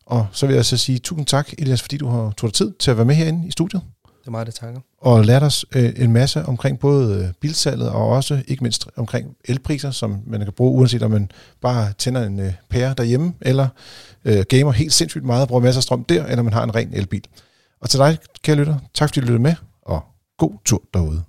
[0.06, 2.74] Og så vil jeg så sige tusind tak, Elias, fordi du har tog dig tid
[2.80, 3.82] til at være med herinde i studiet.
[4.06, 4.80] Det er meget, det takker.
[5.02, 9.36] Og lært os øh, en masse omkring både øh, bilsalget og også ikke mindst omkring
[9.46, 13.68] elpriser, som man kan bruge, uanset om man bare tænder en øh, pære derhjemme, eller
[14.26, 16.76] øh, gamer helt sindssygt meget og bruger masser af strøm der, eller man har en
[16.76, 17.24] ren elbil.
[17.82, 20.04] Og til dig, kære lytter, tak fordi du lyttede med, og
[20.38, 21.24] god tur derude.